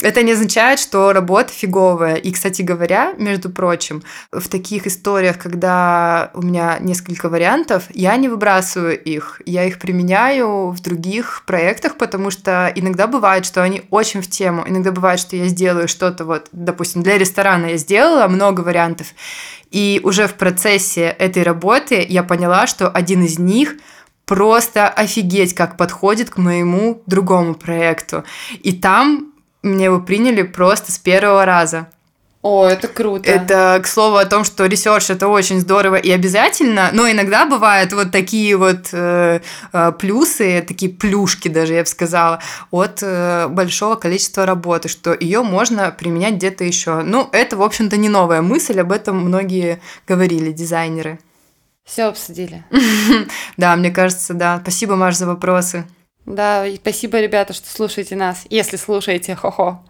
это 0.00 0.22
не 0.22 0.32
означает, 0.32 0.78
что 0.78 1.12
работа 1.12 1.52
фиговая, 1.52 2.16
и, 2.16 2.32
кстати 2.32 2.62
говоря, 2.62 3.14
между 3.18 3.50
прочим, 3.50 4.02
в 4.30 4.48
таких 4.48 4.86
историях, 4.86 5.38
когда 5.38 6.30
у 6.34 6.42
меня 6.42 6.78
несколько 6.80 7.28
вариантов, 7.28 7.84
я 7.94 8.16
не 8.16 8.28
выбрасываю 8.28 9.00
их. 9.00 9.40
Я 9.46 9.64
их 9.64 9.78
применяю 9.78 10.70
в 10.70 10.80
других 10.80 11.42
проектах, 11.46 11.96
потому 11.96 12.30
что 12.30 12.72
иногда 12.74 13.06
бывает, 13.06 13.21
что 13.46 13.62
они 13.62 13.82
очень 13.90 14.20
в 14.22 14.28
тему. 14.28 14.64
Иногда 14.66 14.90
бывает, 14.90 15.20
что 15.20 15.36
я 15.36 15.46
сделаю 15.46 15.88
что-то 15.88 16.24
вот, 16.24 16.48
допустим, 16.52 17.02
для 17.02 17.18
ресторана 17.18 17.66
я 17.66 17.76
сделала 17.76 18.26
много 18.28 18.60
вариантов, 18.60 19.08
и 19.70 20.00
уже 20.04 20.26
в 20.26 20.34
процессе 20.34 21.04
этой 21.18 21.42
работы 21.42 22.04
я 22.08 22.22
поняла, 22.22 22.66
что 22.66 22.88
один 22.88 23.24
из 23.24 23.38
них 23.38 23.76
просто 24.26 24.88
офигеть, 24.88 25.54
как 25.54 25.76
подходит 25.76 26.30
к 26.30 26.36
моему 26.36 27.02
другому 27.06 27.54
проекту. 27.54 28.24
И 28.62 28.72
там 28.72 29.32
мне 29.62 29.86
его 29.86 30.00
приняли 30.00 30.42
просто 30.42 30.92
с 30.92 30.98
первого 30.98 31.44
раза. 31.44 31.88
О, 32.42 32.66
это 32.66 32.88
круто. 32.88 33.30
Это, 33.30 33.80
к 33.80 33.86
слову, 33.86 34.16
о 34.16 34.24
том, 34.24 34.42
что 34.42 34.66
research 34.66 35.10
это 35.10 35.28
очень 35.28 35.60
здорово 35.60 35.94
и 35.94 36.10
обязательно, 36.10 36.90
но 36.92 37.08
иногда 37.08 37.46
бывают 37.46 37.92
вот 37.92 38.10
такие 38.10 38.56
вот 38.56 38.88
э, 38.92 39.40
э, 39.72 39.92
плюсы, 39.92 40.64
такие 40.66 40.92
плюшки 40.92 41.46
даже, 41.46 41.74
я 41.74 41.82
бы 41.82 41.86
сказала, 41.86 42.40
от 42.72 42.98
э, 43.00 43.46
большого 43.46 43.94
количества 43.94 44.44
работы, 44.44 44.88
что 44.88 45.14
ее 45.14 45.42
можно 45.42 45.92
применять 45.92 46.34
где-то 46.34 46.64
еще. 46.64 47.02
Ну, 47.02 47.28
это, 47.30 47.56
в 47.56 47.62
общем-то, 47.62 47.96
не 47.96 48.08
новая 48.08 48.42
мысль, 48.42 48.80
об 48.80 48.90
этом 48.90 49.18
многие 49.18 49.80
говорили, 50.08 50.50
дизайнеры. 50.50 51.20
Все 51.84 52.04
обсудили. 52.04 52.64
Да, 53.56 53.76
мне 53.76 53.92
кажется, 53.92 54.34
да. 54.34 54.58
Спасибо, 54.62 54.96
Маш, 54.96 55.16
за 55.16 55.26
вопросы. 55.26 55.84
Да, 56.26 56.66
и 56.66 56.76
спасибо, 56.76 57.20
ребята, 57.20 57.52
что 57.52 57.68
слушаете 57.70 58.16
нас. 58.16 58.46
Если 58.50 58.76
слушаете, 58.76 59.36
хо-хо. 59.36 59.84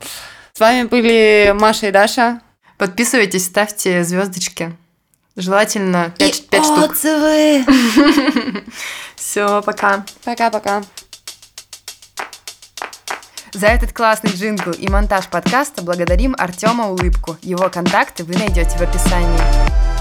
С 0.55 0.61
вами 0.61 0.85
были 0.85 1.55
Маша 1.59 1.87
и 1.87 1.91
Даша. 1.91 2.43
Подписывайтесь, 2.77 3.47
ставьте 3.47 4.05
звездочки. 4.05 4.77
Желательно 5.35 6.13
5, 6.19 6.39
и 6.39 6.43
5 6.43 6.65
штук. 6.65 6.91
Отзывы. 6.91 7.65
Все, 9.17 9.63
пока. 9.63 10.05
Пока-пока. 10.25 10.83
За 13.55 13.67
этот 13.69 13.95
классный 13.95 14.31
джингл 14.31 14.73
и 14.73 14.91
монтаж 14.91 15.29
подкаста 15.29 15.81
благодарим 15.83 16.35
Артема 16.37 16.91
Улыбку. 16.91 17.39
Его 17.41 17.71
контакты 17.71 18.25
вы 18.25 18.35
найдете 18.35 18.77
в 18.77 18.83
описании. 18.83 19.92